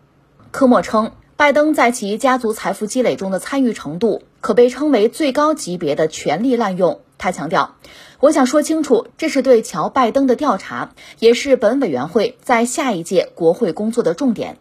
[0.53, 7.01] 科莫称，拜登在其家族财富积累中的参与程度可被称为最高级别的权力滥用。
[7.19, 7.77] 他强调
[8.21, 14.59] ：“我想说清楚，这是对乔·拜登的调查，也是本委员会在下一届国会工作的重点。”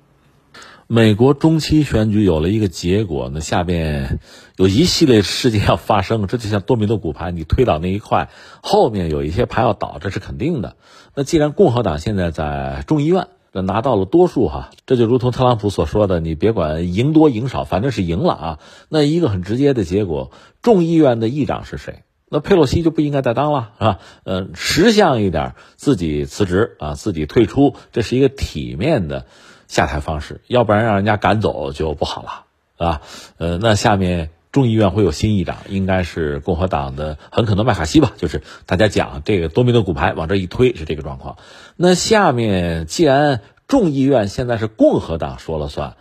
[0.87, 4.19] 美国中期选举有了一个结果，那下边
[4.55, 8.29] 有一系列事件要发生，这就像多米诺骨牌，你推倒那一块，
[8.61, 10.75] 后面有一些牌要倒，这是肯定的。
[11.15, 18.59] 那既然共和党现在在众议院这拿到了多数，哈，这就如同特朗普所说的，你别管赢多赢少，反正是赢了啊。
[18.87, 20.29] 那一个很直接的结果，
[20.61, 22.03] 众议院的议长是谁？
[22.35, 23.99] 那佩洛西就不应该再当了，是吧？
[24.25, 29.25] 呃，识相一点，自己辞职啊，自己退出，这是一个体面的
[29.69, 33.01] 下台方式，要不然让人家赶走就不好了，啊，
[33.37, 38.11] 呃，那下面众议院会有新议长，应该是共和党的，很可能麦卡锡吧？
[38.17, 41.37] 就是大家讲这个多米诺骨牌往这一推是这个状况。
[41.77, 45.95] 那下面既然众议院现在是共和党说了算，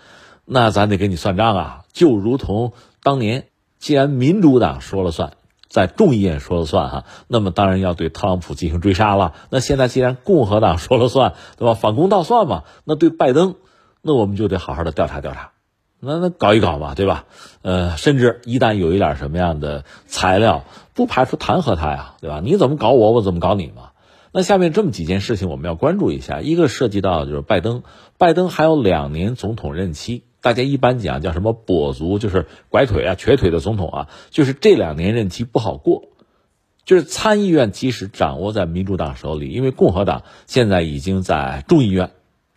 [0.44, 2.72] 那咱得给你算账啊，就如同
[3.04, 3.46] 当年
[3.78, 5.34] 既然民主党说了算。
[5.74, 9.34] 在众议院说了算哈，那么当然要对特朗普进行追杀了。
[9.50, 11.74] 那现在既然共和党说了算，对吧？
[11.74, 12.62] 反攻倒算嘛。
[12.84, 13.56] 那对拜登，
[14.00, 15.50] 那我们就得好好的调查调查，
[15.98, 17.24] 那那搞一搞嘛，对吧？
[17.62, 20.62] 呃，甚至一旦有一点什么样的材料，
[20.94, 22.40] 不排除弹劾他呀，对吧？
[22.40, 23.90] 你怎么搞我，我怎么搞你嘛。
[24.30, 27.82] 那下面这么几件事情我们要关注一下，一个涉及到就是拜登，
[28.16, 30.22] 拜登还有两年总统任期。
[30.44, 36.10] 大家一般讲叫什么跛足，就是拐腿啊、瘸腿的总统啊，就是这两年任期不好过。
[36.84, 42.10] 就是参议院即使掌握在民主党手里，因为共和党现在已经在众议院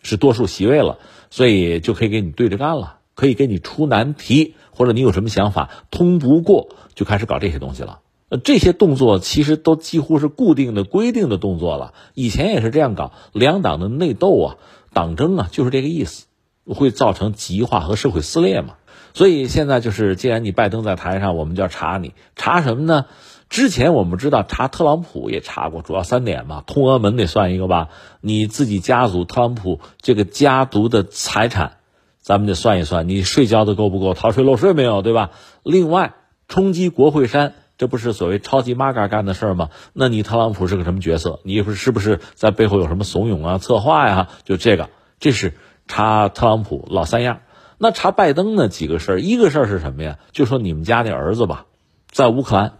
[0.03, 8.01] 是多数席位了，所以就可以给你对着干了，可以给你出难题，或者你有什么想法通不过，就开始搞这些东西了。
[8.27, 11.93] 呃，这些动作其实都几乎是固定的、规定的动作了。
[12.13, 14.55] 以前也是这样搞，两党的内斗啊、
[14.91, 16.26] 党争啊，就是这个意思。
[16.73, 18.75] 会造成极化和社会撕裂嘛？
[19.13, 23.05] 所以现在就是，既然你拜登在台上，我们就要查你，查什么呢？
[23.49, 27.87] 之前我们知道查特朗普也查过，主要三点嘛，通俄门得算一个吧，
[28.19, 31.77] 你自己家族特朗普这个家族的财产，
[32.19, 35.31] 咱们得算一算，你税交的够不够，逃税漏税没有，对吧？
[35.63, 36.13] 另外，
[36.49, 39.69] 冲击国会山这不是所谓超级玛嘎干的事儿吗？
[39.93, 41.39] 那你特朗普是个什么角色？
[41.43, 44.27] 你是不是在背后有什么怂恿啊、策划呀？
[44.43, 45.53] 就这个，这是
[45.87, 47.39] 查特朗普老三样。
[47.77, 48.69] 那查拜登呢？
[48.69, 50.17] 几个事儿，一个事儿是什么呀？
[50.31, 51.65] 就说你们家那儿子吧，
[52.09, 52.73] 在乌克兰，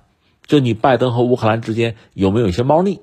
[0.48, 3.00] 就你拜登和乌克兰之间有没有一些猫腻？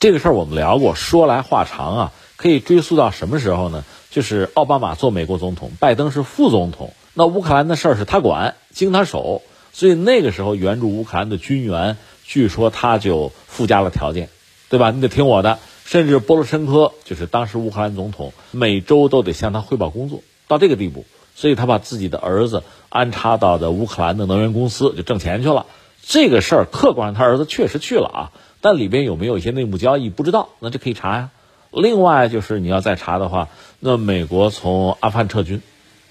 [0.00, 3.84] 这个事儿我们聊过，说来话长啊，可以追溯到什么时候呢？
[4.10, 14.30] 就是奥巴马做美国总统，拜登是副总统，那乌克兰的事儿是他管，经他手，所以那个时候援助乌克兰的军援，据说他就附加了条件，
[14.68, 14.90] 对吧？
[14.90, 21.04] 你得听我的，甚至波罗申科就是当时乌克兰总统，每周都得向他汇报工作，到这个地步。
[21.36, 25.66] 所以他把自己的儿子安插到的乌克兰的能源公司就挣钱去了。
[26.00, 31.30] 这个事儿客观上他儿子确实去了啊，但里边有没有一些内幕交易不知道，那就可以查呀。
[31.72, 33.48] 另外就是你要再查的话，
[33.80, 35.60] 那美国从阿富汗撤军，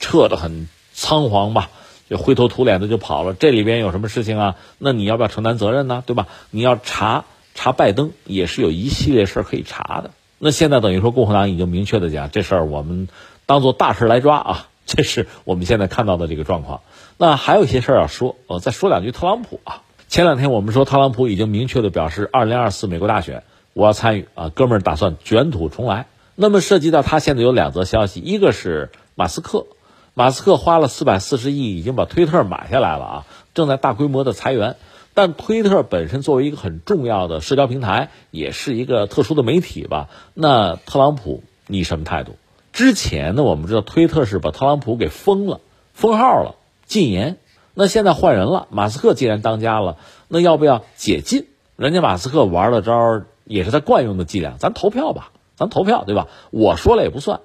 [0.02, 1.70] 撤得很仓皇吧，
[2.10, 3.34] 就灰头土脸的就跑了。
[3.34, 4.56] 这里边有什么事情啊？
[4.78, 6.04] 那你要不要承担责任呢？
[6.06, 6.28] 对吧？
[6.50, 7.24] 你要查
[7.54, 10.12] 查拜登也是有一系列事儿可以查的。
[10.40, 13.08] 那现在等于说共和党已经明确的讲，这事儿我们
[13.46, 14.68] 当做大事来抓啊。
[14.86, 16.82] 这是我们现在看到的这个状况。
[17.18, 19.82] 那还有一些事儿要说，我再说两句特朗普啊。
[20.10, 26.08] 前两天我们说特朗普已经明确的表示，二零二四美国大选我要参与啊，哥们儿打算卷土重来。
[26.36, 29.68] 那么涉及到他现在有两则消息，一个是马斯克，
[30.14, 34.76] 马斯克花了四百四十亿已经把推特买下来了啊，正在大规模的裁员。
[35.14, 40.10] 但推特本身作为一个很重要的社交平台，也是一个特殊的媒体吧？
[40.34, 42.36] 那特朗普你什么态度？
[42.72, 45.60] 之前呢，我们知道推特是把特朗普给封了，
[45.94, 47.38] 封号了，禁言。
[47.76, 49.98] 那现在换人了，马斯克既然当家了，
[50.28, 51.48] 那要不要解禁？
[51.76, 56.28] 人家马斯克玩的招，也是他惯用的伎俩，咱投票吧，咱投票，对吧？
[56.50, 57.42] 我说了也不算，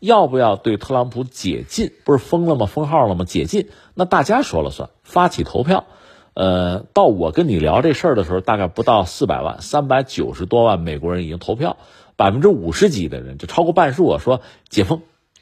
[0.00, 1.92] 要不要对特朗普解禁？
[2.04, 2.66] 不是封了吗？
[2.66, 3.24] 封号了吗？
[3.24, 5.84] 解禁，那大家说了算，发起投票。
[6.34, 11.76] 呃，到我跟你聊这事儿的时候，大概不到四百万，三百九十多万美国人已经投票。
[12.14, 15.00] 百分之五十几的人，就超过半数，说解封，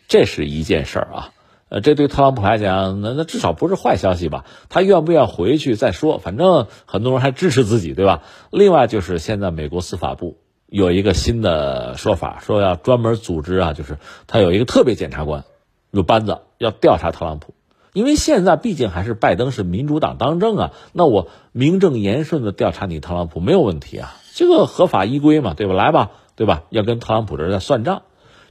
[0.09, 1.33] 这是一件事儿啊。
[1.69, 4.45] 呃，这对特朗普来讲，那那至少不是坏消息吧？
[4.69, 8.23] 他愿不愿回去再说，反正很多人还支持自己，对吧？
[8.51, 15.45] 另外就是现在美国司法部有一个新的说法，说要专门组织啊，就是他有一个特别检察官，
[15.91, 17.53] 有班子要调查特朗普，
[17.93, 25.75] 因为现在毕竟还是拜登是民主党当政啊，那我名正言顺的调查你特朗普没有问题啊，这个合法依规嘛，对吧？
[25.75, 26.11] 来吧。
[26.37, 26.63] 对吧？
[26.71, 28.01] 要跟特朗普这儿在算账，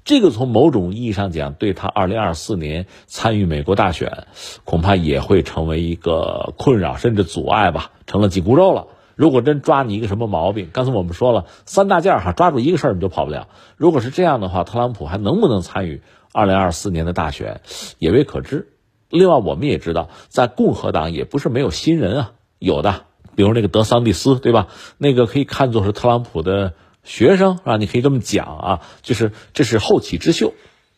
[0.06, 4.28] 这个从某种意义上讲，对他二零二四年参与美国大选，
[4.63, 8.86] 恐怕也会成为一个困扰，甚至阻碍吧，成了紧箍咒了。
[9.15, 13.47] 如果真抓你一个什么毛病，刚才我们说了三大件哈，抓住一个事儿你就跑不了。
[13.75, 17.62] 如果是这样的话，特朗普还能不能参与二零二四年的大选，
[17.97, 18.67] 也未可知。
[19.10, 24.67] 另外，我们也知道，在共和党也不是没有新人啊，有的，比如那个德桑蒂斯，对吧？
[24.98, 26.74] 那个可以看作是特朗普的。
[27.02, 27.78] 学生啊？
[27.78, 30.54] 你可以这么讲啊，就是这是后起之秀，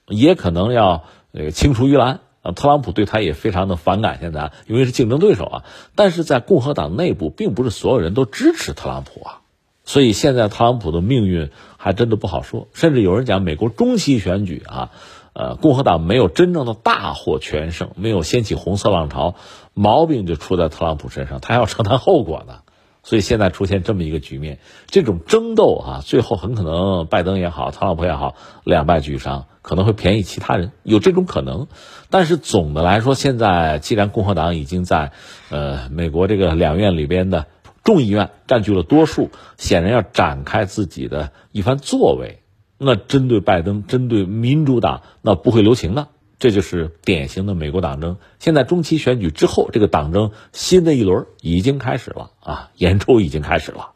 [0.08, 2.52] 也可能要那个青出于蓝啊。
[2.52, 5.63] 特朗普对他也非常的反感，现在因为是竞争对手啊。
[5.95, 9.41] 但是在共和党内部，并不是所有人都支持特朗普啊，
[9.86, 12.67] 所以现在特朗普的命运还真的不好说。
[12.74, 14.91] 甚至有人讲，美国中期选举啊，
[15.34, 19.36] 呃，共和党没有真正的大获全胜，没有掀起红色浪潮，
[19.74, 22.63] 毛病就出在特朗普身上，他要承担后果的。
[23.04, 31.65] 所以现在出现这么一个局面，这种争斗啊，最后很可能拜登也好，特朗普也好，两败俱伤，可能会便宜其他人，有这种可能。
[32.12, 35.13] 但是总的来说，现在既然共和党已经在，
[35.50, 37.48] 呃，美国这个两院里边的
[37.84, 42.40] 众议院占据了多数，显然要展开自己的一番作为，
[42.84, 46.08] 那针对拜登，针对民主党，那不会留情的。
[46.39, 48.17] 这就是典型的美国党争。
[48.39, 53.91] 现在中期选举之后，这个党争新的一轮已经开始了啊， 演出已经开始了。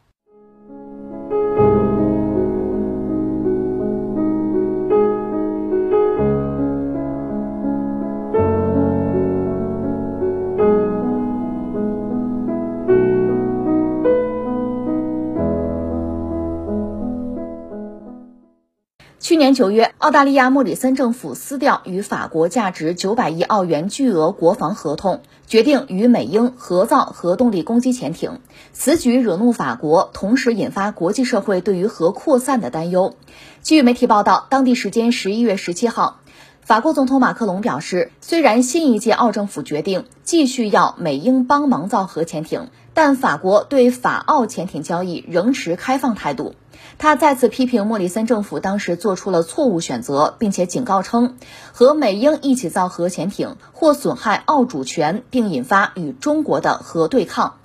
[19.26, 28.38] 去年九月，澳大利亚莫里森政府撕掉与法国价值九百亿澳元巨额国防合同，决定与美英合造核动力攻击潜艇。
[28.72, 33.16] 此举惹怒法国，同时引发国际社会对于核扩散的担忧。
[33.64, 36.20] 据媒体报道，当地时间十一月十七号，
[36.60, 46.54] 法国总统马克龙表示，虽然新一届澳政府决定继续要美英帮忙造核潜艇，但法国对法澳潜艇交易仍持开放态度。
[46.98, 51.36] 他再次批评莫里森政府当时做出了错误选择，并且警告称，
[51.72, 57.56] 和美英一起造核潜艇或损害澳主权，并引发与中国的核对抗。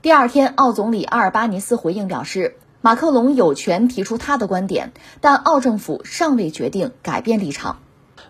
[0.00, 7.81] 第二天，澳总理阿尔巴尼斯回应表示，马克龙有权提出他的观点，但澳政府尚未决定改变立场。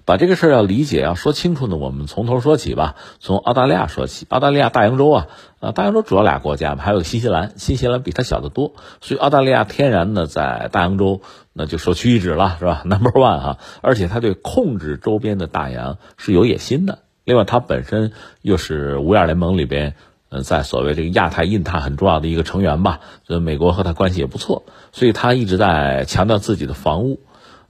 [0.04, 2.96] 把这个事儿要理解要说清楚呢，我们从头说起吧。
[3.20, 5.26] 从澳大利亚说起，澳大利亚大洋洲啊，
[5.60, 11.20] 呃，大洋洲主要俩国家嘛，还有新西兰，新西兰比它小得多，所以澳大利亚天然的在大洋洲
[11.52, 12.82] 那就首屈一指了，是吧？
[12.86, 16.98] Number one 哈，而且它对控制周边的大洋是有野心的。
[17.24, 19.94] 另外，它本身又是五眼联盟里边，
[20.30, 22.98] 呃，在所谓这个亚太、印太很重要的一个成员吧，
[23.28, 27.20] 呃，美国和它关系也不错，所以它一直在强调自己的防务，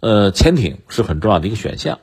[0.00, 1.98] 呃，潜艇是很重要的一个选项。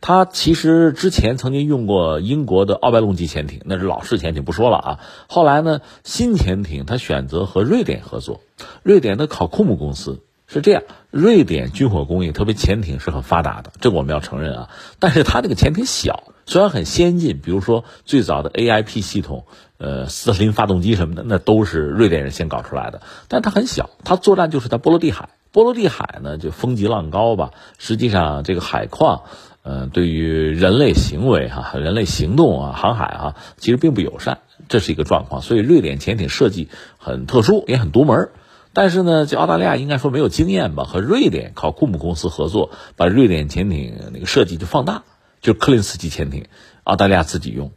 [0.00, 5.00] 他其实之前曾经用过英国的奥白龙级潜艇，那是老式潜艇，不说了啊。
[5.28, 8.40] 后来呢，新潜艇他选择和瑞典合作，
[8.84, 10.84] 瑞典的考库姆公司是这样。
[11.10, 14.68] 瑞典军火工业，特别潜艇是很发达的，这我们要承认啊。
[15.00, 19.46] 但是它这个潜艇小，虽然很先进，比如说最早的 AIP 系统，
[19.78, 23.00] 呃，斯特林发动机什么的，那都是瑞典人先搞出来的。
[23.26, 25.30] 但它很小，它作战就是在波罗的海。
[25.50, 27.52] 波罗的海呢，就风急浪高吧。
[27.78, 29.22] 实际上，这个海况。
[29.70, 35.42] 嗯，对于人类行为哈，人类行动啊，航海啊，其实并不友善，这是一个状况。
[35.42, 38.30] 所以瑞典潜艇设计很特殊，也很独门。
[38.72, 45.02] 但是呢，就澳大利亚应该说没有经验吧，和瑞典考库姆公司合作，把瑞典潜艇那个设计就放大，
[45.42, 46.46] 就是柯林斯基潜艇，
[46.84, 47.70] 澳大利亚自己用。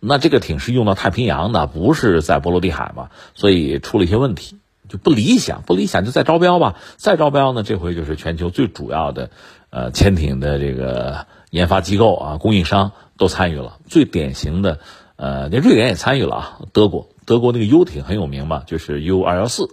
[0.00, 4.56] 那这个艇是用到太平洋的，不是在波罗的海嘛，所以出了一些问题，
[4.88, 9.28] 就不理想，不理想就再招标吧，再招标呢，这回就是全球最主要的。
[9.74, 13.78] 呃，潜艇的这个研发机构啊，供应商都参与了。
[13.88, 14.78] 最典型的，
[15.16, 16.58] 呃，那瑞典也参与了啊。
[16.72, 19.68] 德国，德国那个游艇很有名嘛，就是 U 二幺四，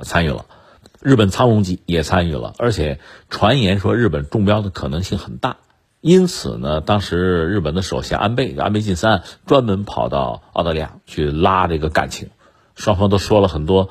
[0.00, 0.44] 参与了。
[1.00, 5.56] 日本苍龙级也参与了，而且传言说日本中标的可能性很大。
[6.02, 12.28] 因此呢，当时日本的首相安倍安倍晋三专门跑到澳大利亚去拉这个感情，
[12.74, 13.88] 双方都说了很多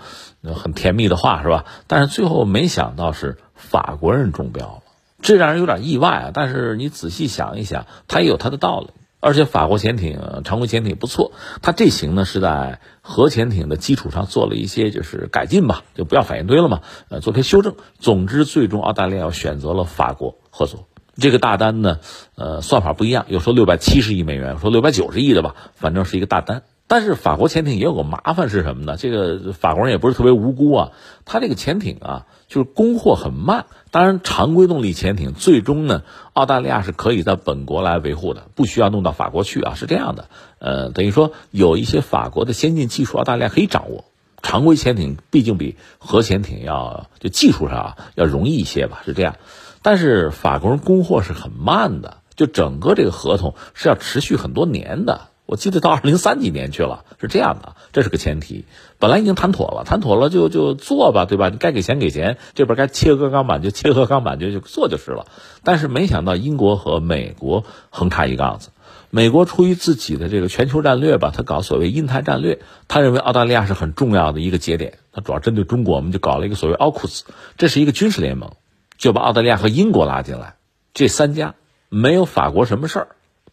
[0.54, 1.66] 很甜蜜的话，是吧？
[1.88, 4.84] 但是最后没想到是法国人中标。
[5.22, 6.32] 这让人有点意外啊！
[6.34, 8.90] 但是你仔细想一想，它也有它的道理。
[9.20, 11.32] 而且法国潜艇常规潜艇不错，
[11.64, 17.76] 它这型呢是在核潜艇的基础上做了一些就是改进吧，就不要反应堆了嘛，呃，做些修正。
[17.98, 20.88] 总之，最终澳大利亚选择了法国合作。
[21.16, 22.00] 这个大单呢，
[22.36, 26.62] 呃，算法不一样，有说六百七十亿美元，说六百九十亿的吧，反正是一个大单。
[26.90, 28.96] 但是法国潜艇也有个麻烦是什么呢？
[28.98, 30.92] 这个法国人也不是特别无辜啊，
[31.26, 33.66] 他这个潜艇啊，就是供货很慢。
[33.92, 40.30] 当然，常规动力潜艇最终呢，澳大利亚是可以在本国来维护的，不需要弄到法国去啊，是这样的。
[40.60, 44.06] 呃，等于说有一些法国的先进技术，澳大利亚可以掌握。
[44.42, 49.36] 常规潜艇毕竟比核潜艇要就技术上啊要容易一些吧，是这样。
[49.82, 55.28] 但是法国人供货是很慢的，就整个这个合同是要持续很多年的。
[55.48, 58.66] 我记得到 二零三几年去了，是这样的，这是个前提。
[59.00, 61.50] 本来已经谈妥了，谈妥了就就做吧，对吧？
[61.50, 65.26] 你该给钱给钱，这边该切割钢板就切割钢板，就就做就是了。
[65.64, 68.70] 但是没想到英国和美国横插一杠子，
[69.10, 77.24] 美国出于自己的这个全球战略吧，他搞所谓印太战略，他认为澳大利亚是很重要的一个节点，他主要针对中国，我们就搞了一个所谓奥库斯，
[77.58, 78.52] 这是一个军事联盟，
[78.98, 80.56] 就把澳大利亚和英国拉进来，
[80.94, 81.56] 这三家
[81.88, 83.08] 没有法国什么事儿。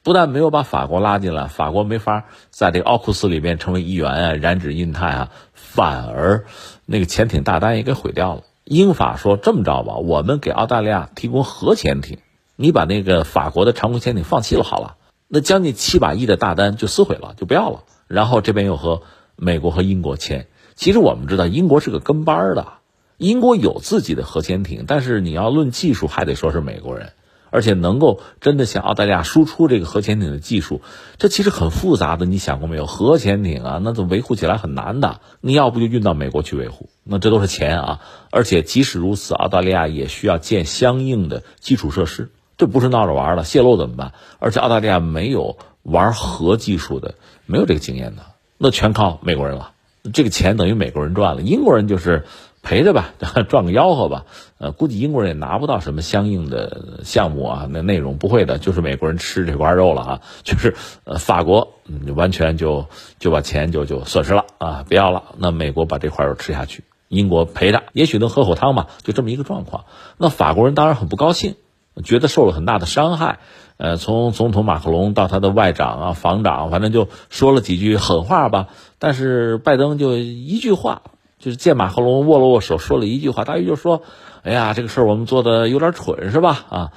[0.05, 6.45] 不但没有把法国拉进来，法国没法在这个奥库斯里面成为一员啊，染指印太啊，反而
[6.85, 8.43] 那个潜艇大单也给毁掉了。
[8.65, 12.19] 英法说这么着吧，我们给澳大利亚提供核潜艇，
[12.55, 14.97] 你把那个法国的常规潜艇放弃了好了，
[15.27, 17.85] 那将近七百亿的大单就撕毁了，就不要了。
[18.07, 19.01] 然后这边又和
[19.37, 20.49] 美国和英国签。
[20.75, 22.75] 其实我们知道，英国是个跟班的，
[23.17, 27.13] 英国有自己的核潜艇，但是你要论技术，还得说是美国人。
[27.55, 30.81] 而且能够真的向澳大利亚输出这个核潜艇的技术，
[31.19, 32.27] 这其实很复杂的。
[32.27, 32.85] 你想过没有？
[32.85, 35.21] 核潜艇啊，那都维护起来很难的。
[35.41, 38.01] 你要不就运到美国去维护，那这都是钱啊。
[38.33, 42.29] 而且即使如此，澳大利亚也需要建相应的基础设施，
[42.59, 43.45] 这不是闹着玩的。
[43.45, 44.15] 泄露怎么办？
[44.41, 47.15] 而且澳大利亚没有玩核技术的，
[47.47, 48.23] 没有这个经验的，
[48.59, 49.71] 那全靠美国人了。
[50.13, 52.25] 这个钱等于美国人赚了，英国人就是。
[52.65, 53.13] 陪着吧，
[53.49, 54.25] 赚个吆喝吧。
[54.59, 60.21] 呃，估计英国人也拿不到什么相应的项目啊，那内容不会的，就是美国人吃这块肉了啊。
[60.43, 61.75] 就是呃，法国
[62.17, 62.87] 完全就
[63.19, 65.23] 就把钱就就损失了啊，不要了。
[65.37, 69.85] 那美国把这块肉吃下去，英国赔着，也许能喝口汤吧，就这么一个状况。
[70.17, 71.57] 那法国人当然很不高兴，
[72.03, 73.41] 觉得受了很大的伤害。
[73.77, 78.69] 呃，从总统马克龙到他的外长啊、防长，反正就说了几句狠话吧。
[78.99, 81.03] 但是拜登就一句话。
[81.45, 84.01] 就是见马克龙握了握手，说了一句话，大约就说
[84.43, 86.65] ：“哎呀，这个事儿我们做的有点蠢，是吧？
[86.71, 86.93] 啊，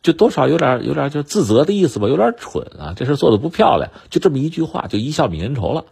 [0.00, 5.86] 就多少有点有点就自责的意思吧，有点蠢啊，这事做的不漂亮。”就这么一句话，就一笑泯恩仇了，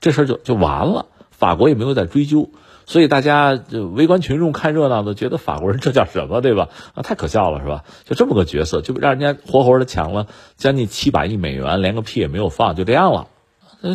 [0.00, 1.06] 这事就就完了。
[1.30, 2.50] 法国也没有在追究。
[2.86, 6.68] 所以大家就围观群众看热闹的，觉得法国人这叫什么，对吧？
[6.94, 7.84] 啊，太可笑了，是吧？
[8.04, 10.26] 就这么个角色，就让人家活活的抢了
[10.56, 13.28] 将近七百亿美元，连个屁也没有放，就这样了，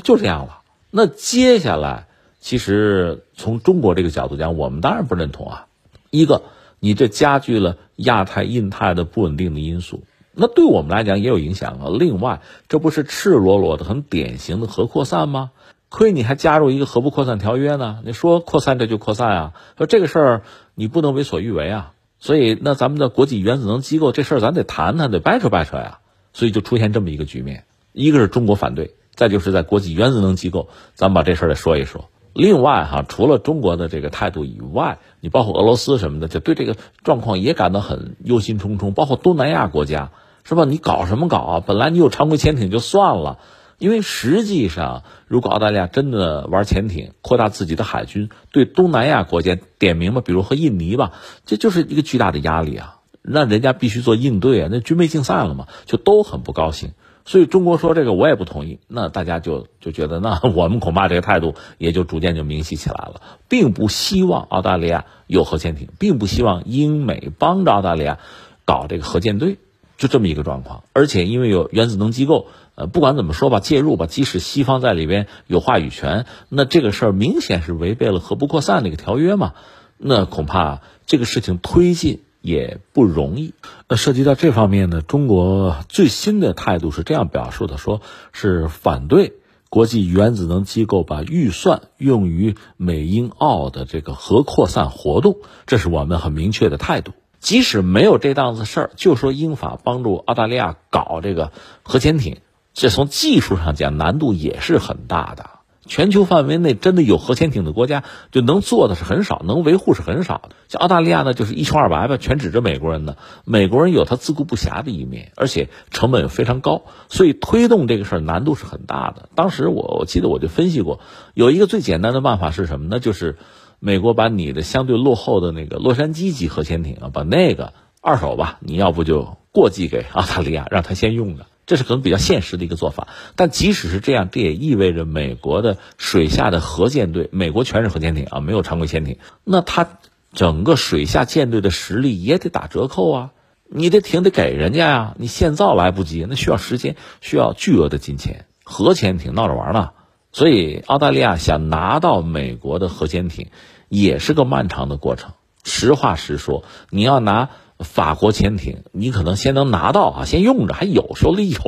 [0.04, 0.60] 就这样了。
[0.92, 2.08] 那接下来，
[2.46, 5.66] 其实从中国这个角度讲，我们当然不认同啊。
[6.12, 6.44] 一个，
[6.80, 11.88] 你这加剧了亚太、印太的不稳定的因素，那对我们来讲也有影响啊。
[11.90, 15.50] 另外，这不是赤裸裸的、很典型的核扩散吗？
[15.90, 18.02] 亏你还加入一个核不扩散条约呢？
[18.06, 19.54] 你说扩散这就扩散啊？
[19.76, 20.42] 说这个事儿
[20.76, 21.94] 你不能为所欲为啊！
[22.20, 25.98] 所以那咱们的国际原子能机构这事儿咱得谈谈，得掰扯掰扯呀！
[26.32, 32.08] 所以就出现这么一个局面：一个是中国反对，再就是在国际原子能机构，咱们把这事儿得说一说。
[32.36, 38.94] 另外哈，除了中国的这个态度以外，你包括俄罗斯什么的，就对这个状况也感到很忧心忡忡。
[38.94, 40.12] 包括东南亚国家，
[40.44, 40.66] 是吧？
[40.66, 41.64] 你搞什么搞啊？
[41.66, 43.40] 本来你有常规潜艇就算了。
[43.78, 51.14] 因为实际上，如果澳大利亚真的玩潜艇，扩大自己的海军，对东南亚国家点名吧，比如和印尼吧，
[51.46, 52.98] 这就是一个巨大的压力啊！
[53.22, 56.92] 那人家必须做应对啊，那军备竞赛了嘛，就都很不高兴。
[57.26, 68.20] 所以中国说这个我也不同意，那大家就就觉得，那 我们恐怕这个态度也就逐渐就明晰起来了，并不希望澳大利亚有核潜艇，并不希望英美帮着澳大利亚
[68.64, 69.58] 搞这个核舰队，
[69.98, 70.84] 就这么一个状况。
[70.94, 72.48] 而且因为有原子能机构。
[72.78, 79.54] 呃，不管怎么说吧，介入吧，即使西方在里边有话语权，那这个事儿明显是违背了核不扩散那个条约嘛，
[79.98, 83.54] 那恐怕这个事情推进也不容易。
[83.90, 89.34] 那涉及到这方面呢，中国最新的态度是这样表述的，说是反对
[89.70, 97.12] 国际原子能机构把预算用于美英澳的这个核扩散活动，这是我们很明确的态度。
[97.40, 101.52] 即使没有这档子事儿，就说英法帮助澳大利亚搞这个
[101.84, 102.38] 核潜艇。
[102.74, 105.50] 这从技术上讲难度也是很大的。
[105.88, 110.56] 全球范围内真的有核潜艇的国家，就能做的是很少，能维护是很少的。
[110.68, 113.16] 像澳大利亚呢，就是一穷二白吧，全指着美国人呢。
[113.46, 119.30] 美国人有他自顾不暇的一面，而且成本非常高，所以推动这个事儿难度是很大的。
[119.36, 121.00] 当时我我记得我就分析过，
[121.34, 123.00] 有一个最简单的办法是什么呢？
[123.00, 123.38] 就是
[123.80, 131.46] 美国把你的相对落后的那个洛杉矶级核潜艇啊，把那个二手吧，你要不就过继给澳大利亚，让他先用着。
[131.66, 139.98] 这是可能比较现实的一个做法，但即使是这样，这也意味着美国的水下的核舰队，美国全是核潜艇啊，没有常规潜艇，那它
[140.32, 143.32] 整个水下舰队的实力也得打折扣啊，
[143.68, 149.90] 你这艇得给人家呀，你现造来不及，那需要时间，需要巨额的金钱，核潜艇闹着玩呢，
[150.32, 153.48] 所以澳大利亚想拿到美国的核潜艇，
[153.90, 155.32] 也是个漫长的过程。
[155.64, 157.50] 实话实说，你要拿。
[157.80, 161.60] 法国潜艇，你可能先能拿到啊，先用着，还有手里有。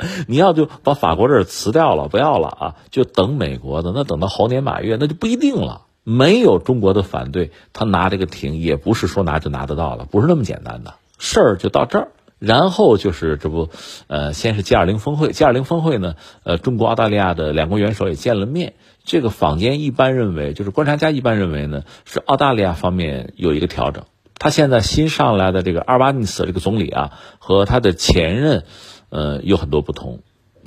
[0.28, 3.92] 你要就把法国这儿辞掉了，不要了啊，就等美国的。
[3.92, 5.82] 那等到猴年马月，那就不一定了。
[6.04, 11.56] 没有中国的反对，他拿这个艇也不是说拿就拿得到了，不是那么简单的事儿。
[11.56, 13.68] 就到这儿，然后就是这不，
[14.06, 18.74] 呃，先是 G 二零峰会，G 二零峰会呢，呃，中国、澳大利亚的两国元首也见了面。
[19.04, 24.04] 这个坊间一般认为，就是观察家一般认为呢，是澳大利亚方面有一个调整。
[24.38, 28.64] 他现在新上来的这个阿尔巴尼斯这个总理啊，和他的前任，
[29.10, 30.20] 呃，有很多不同，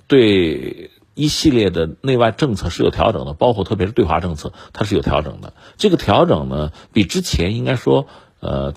[0.08, 5.54] 对一系列的内外政策是有调整的，包括特别是对华政策，他是有调整的。
[5.78, 8.08] 这个调整呢，比之前应该说，
[8.40, 8.74] 呃。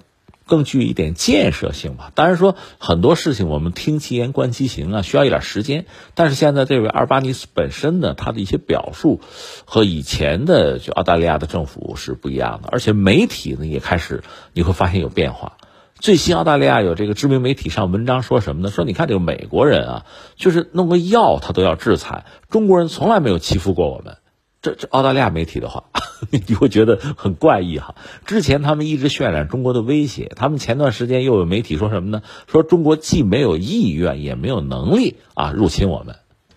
[0.47, 2.13] 更具一点建设性吧。
[2.15, 5.87] 当然说很多事情我们听其言观其行啊，需要一点时间。
[6.15, 9.21] 但是现在这位阿尔巴尼斯本身呢，他的一些表述
[9.65, 14.23] 和以前的就澳大利亚的政府是不一样的，而且媒体呢也开始
[14.53, 15.57] 你会发现有变化。
[15.97, 18.71] 最新澳大利亚有这个知名媒体上文章说什么呢？
[18.71, 24.17] 说你看这个美国人啊，就是弄个药他都要制裁，中国人从来没有欺负过我们。
[24.65, 25.85] 这这澳大利亚媒体的话，
[26.49, 27.95] 你会觉得很怪异哈。
[28.25, 32.23] 之前他们一直渲染中国的威胁，他们前段时间又有媒体说什么呢？
[32.47, 36.17] 说中国既没有意愿也没有能力啊入侵我们。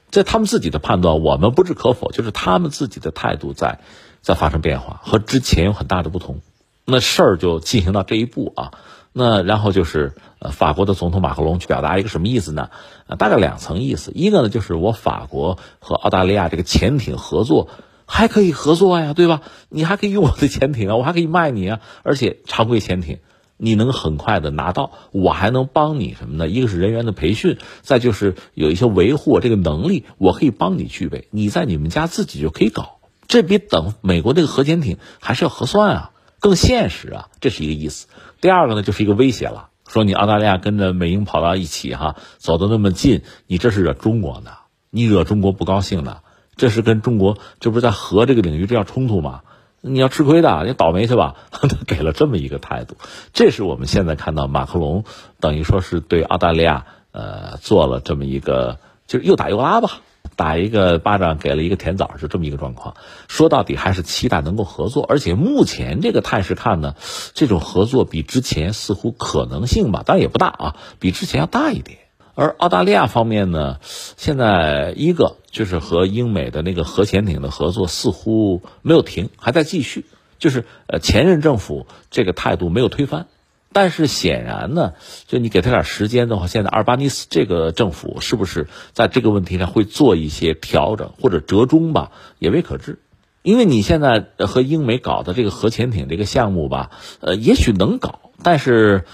[0.09, 3.81] 在他们自己的判断，我们不置可否，就是他们自己的态度在
[4.21, 6.39] 在发生变化，和之前有很大的不同。
[6.85, 8.71] 那事儿就进行到这一步啊。
[9.11, 12.69] 那然后就是呃，法国的总统马克龙去表达一个什么意思呢？
[13.07, 14.11] 呃，大概两层意思。
[14.15, 17.67] 一个呢，就是我法国和澳大利亚这个潜艇合作。
[18.07, 19.41] 还可以合作呀，对吧？
[19.69, 21.81] 你还可以用我的潜艇啊，我还可以卖你啊。
[22.03, 23.19] 而且常规潜艇
[23.57, 26.47] 你能很快的拿到，我还能帮你什么呢？
[26.47, 31.27] 一个是人员的培训，再就是有一些维护这个能力，我可以帮你具备。
[31.31, 38.07] 你在你们家自己就可以搞，这比等美国那个核潜艇还是要合算啊，更现实啊，这是一个意思。
[38.39, 44.51] 第二个呢，就是一个威胁了，说你澳大利亚跟着美英跑到一起哈，走得那么近，你这是惹中国呢，
[44.91, 46.19] 你惹中国不高兴呢。
[46.57, 49.41] 这是跟中国这不是在核这个领域这样冲突吗？
[49.79, 51.35] 你要吃亏的，你倒霉去吧。
[51.51, 52.97] 他 给了这么一个态度，
[53.31, 55.05] 这是我们现在看到马克龙
[55.39, 60.01] 等于说是对澳大利亚呃做了这么一个，就是又打又拉吧。
[60.35, 62.95] 打一个巴掌给了一个甜枣，是这么一个状况。
[63.27, 66.95] 说到底还是期待能够合作，而且目前这个态势看呢，
[67.33, 71.97] 这种合作比之前似乎可能性吧，当然也不大啊，比之前要大一点。
[72.39, 80.05] 而澳大利亚方面呢，现在一个就是和英美的那个核潜艇的合作似乎没有停，还在继续，
[80.37, 83.25] 就是呃前任政府这个态度没有推翻。
[83.73, 84.93] 但是显然呢，
[85.25, 92.99] 就你给他点时间的话，现在阿尔巴尼斯这个政府是不是在这个问题上会做一些调整或者折中吧，也未可知。
[93.41, 99.05] 因为你现在和英美搞的这个核潜艇这个项目吧，呃，也许能搞，但是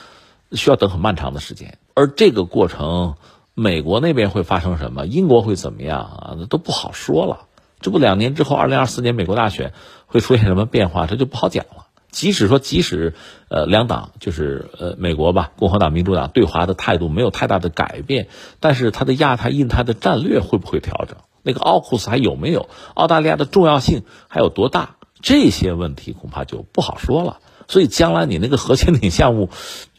[0.51, 1.77] 需要等很漫长的时间。
[1.93, 3.15] 而这个过程，
[3.53, 7.47] 美国那边会发生什么，英国会怎么样啊，那都不好说了。
[7.79, 9.73] 这不两年之后，二零二四年美国大选
[10.07, 11.85] 会出现什么变化，这就不好讲了。
[12.09, 13.15] 即使说，即使，
[13.49, 18.27] 呃，两党就是呃美国吧，共和党、民主党对华的态度没有太大的改变，
[18.59, 21.17] 但是它的亚太、印太的战略会不会调整？
[21.41, 22.69] 那个奥库斯还有没有？
[22.93, 24.95] 澳大利亚的重要性还有多大？
[25.21, 27.39] 这些问题恐怕就不好说了。
[27.67, 29.49] 所以将来你那个核潜艇项目，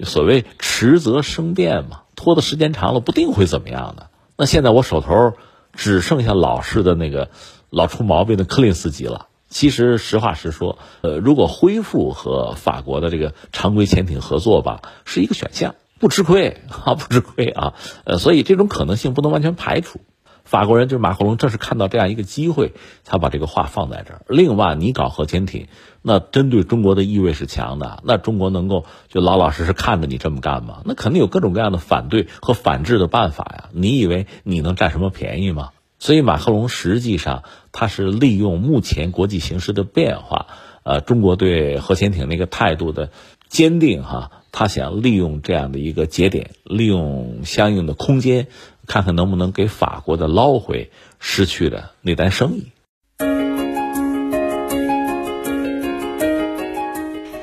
[0.00, 4.08] 所谓迟则生变嘛， 拖的时间长了，不定会怎么样的。
[4.36, 5.34] 那现在我手头
[5.72, 7.30] 只剩下老式的那个
[7.70, 9.28] 老出毛病的柯林斯基了。
[9.48, 20.00] 其实实话实说，呃，如果恢复和法国的这个常规潜艇合作吧，是一个选项，不吃亏啊，不吃亏啊，呃，所以这种可能性不能完全排除。
[20.44, 22.72] 法国人就是马克龙，正是看到这样一个机会，
[23.02, 24.22] 才把这个话放在这儿。
[24.28, 25.68] 另外，你搞核潜艇，
[26.02, 30.82] 那针对中国的意味是强的，那中国能够就老老实实看着你这么干吗？
[30.84, 33.70] 那肯定有各种各样的反对和反制的办法呀。
[33.72, 35.70] 你以为你能占什么便宜吗？
[35.98, 40.48] 所以马克龙实际上他是利用目前国际形势的变化，
[40.82, 43.08] 呃，中国对核潜艇那个态度的
[43.48, 48.48] 坚定哈，他想利用这样的一个节点，利用相应的空间，
[48.86, 52.66] 看看能不能给法国的捞回失去的那单生意。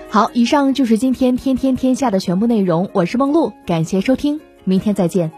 [0.10, 5.32] 好，以上就是今天天天天下的全部内容，我是梦露，感谢收听，明天再见。